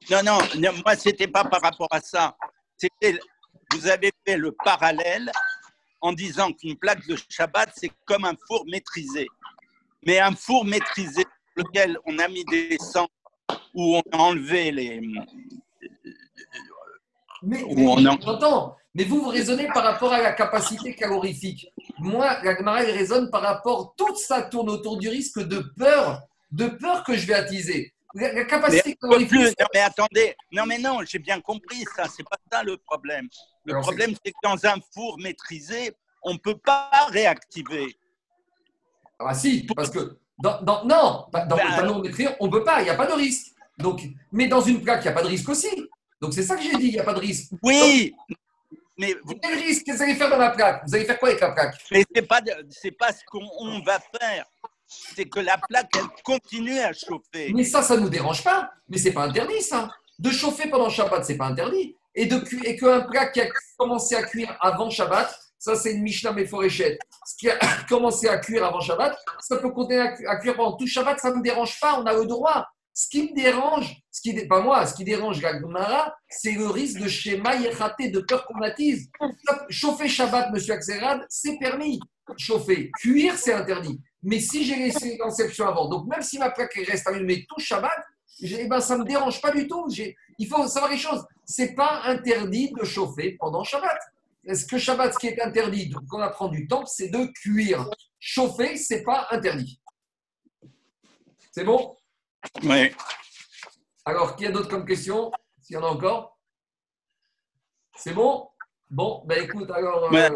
[0.10, 2.36] non, non, non, moi, c'était pas par rapport à ça.
[2.78, 3.20] C'était,
[3.74, 5.30] vous avez fait le parallèle
[6.00, 9.28] en disant qu'une plaque de Shabbat, c'est comme un four maîtrisé.
[10.06, 11.26] Mais un four maîtrisé,
[11.58, 13.10] lequel on a mis des cendres,
[13.74, 15.02] où on a enlevé les.
[17.44, 18.76] Mais, mais on en- j'entends.
[18.96, 21.68] Mais vous, vous raisonnez par rapport à la capacité calorifique.
[22.00, 26.24] Moi, la Gemara, elle raisonne par rapport, toute ça tourne autour du risque de peur,
[26.52, 27.94] de peur que je vais attiser.
[28.16, 32.24] La, capacité plus- calorifique, non, mais attendez, non, mais non, j'ai bien compris ça, c'est
[32.24, 33.28] pas ça le problème.
[33.66, 35.94] Le Alors, problème, c'est que dans un four maîtrisé,
[36.24, 37.96] on ne peut pas réactiver.
[39.20, 42.04] Ah si, parce que dans, dans- non, pas- dans Ben, le panneau
[42.40, 43.48] on ne peut pas, il n'y a pas de risque.
[43.78, 44.02] Donc,
[44.32, 45.70] mais dans une plaque, il n'y a pas de risque aussi.
[46.22, 47.52] Donc c'est ça que j'ai dit, il n'y a pas de risque.
[47.62, 48.14] Oui,
[48.98, 50.82] mais, vous- Quel risque Qu'est-ce que vous allez faire dans la plaque?
[50.88, 51.76] Vous allez faire quoi avec la plaque?
[51.92, 54.46] Mais c'est pas, de- c'est pas ce qu'on on va faire.
[54.88, 57.52] C'est que la plaque, elle continue à chauffer.
[57.54, 58.72] Mais ça, ça ne nous dérange pas.
[58.90, 59.90] Mais c'est pas interdit, ça.
[60.18, 61.96] De chauffer pendant Shabbat, c'est pas interdit.
[62.16, 63.48] et, de et qu'un plat qui a
[63.78, 67.58] commencé à cuire avant Shabbat, ça c'est une Mishnah Méforéchette, ce qui a
[67.90, 71.20] commencé à cuire avant Shabbat, ça peut continuer à, cu- à cuire pendant tout Shabbat,
[71.20, 72.66] ça ne me dérange pas, on a le droit.
[72.94, 75.54] Ce qui me dérange, ce qui, pas moi, ce qui dérange la
[76.30, 79.12] c'est le risque de schéma yéchaté, de peur qu'on attise.
[79.70, 82.00] Chauffer Shabbat, monsieur Axelrad, c'est permis.
[82.38, 84.02] Chauffer, cuire, c'est interdit.
[84.24, 87.92] Mais si j'ai laissé l'enception avant, donc même si ma plaque reste allumée tout Shabbat,
[88.42, 89.88] eh ben, ça ne me dérange pas du tout.
[90.40, 91.24] Il faut savoir les choses.
[91.46, 94.00] C'est pas interdit de chauffer pendant Shabbat.
[94.48, 97.90] Est-ce que Shabbat, ce qui est interdit, donc qu'on apprend du temps, c'est de cuire.
[98.18, 99.82] Chauffer, c'est pas interdit.
[101.52, 101.98] C'est bon?
[102.64, 102.92] Oui.
[104.06, 105.32] Alors, qui a d'autres comme question?
[105.62, 106.40] S'il y en a encore?
[107.98, 108.48] C'est bon?
[108.90, 110.14] Bon, ben écoute, alors.
[110.14, 110.30] euh.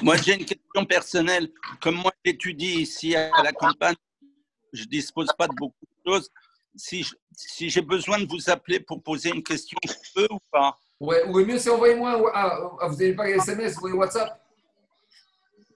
[0.00, 1.52] Moi, j'ai une question personnelle.
[1.80, 3.96] Comme moi, j'étudie ici à la campagne,
[4.72, 6.30] je ne dispose pas de beaucoup de choses.
[6.74, 7.04] Si
[7.68, 10.78] j'ai besoin de vous appeler pour poser une question, je peux ou pas?
[11.00, 12.30] Ouais, ou le mieux, c'est envoyez-moi.
[12.34, 14.40] Ah, ah, vous n'avez pas les SMS, vous avez WhatsApp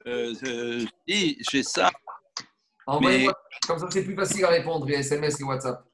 [0.07, 1.91] euh, euh, Si, j'ai ça.
[2.87, 3.35] Envoyez-moi.
[3.67, 5.85] Comme ça, c'est plus facile à répondre, les SMS et WhatsApp.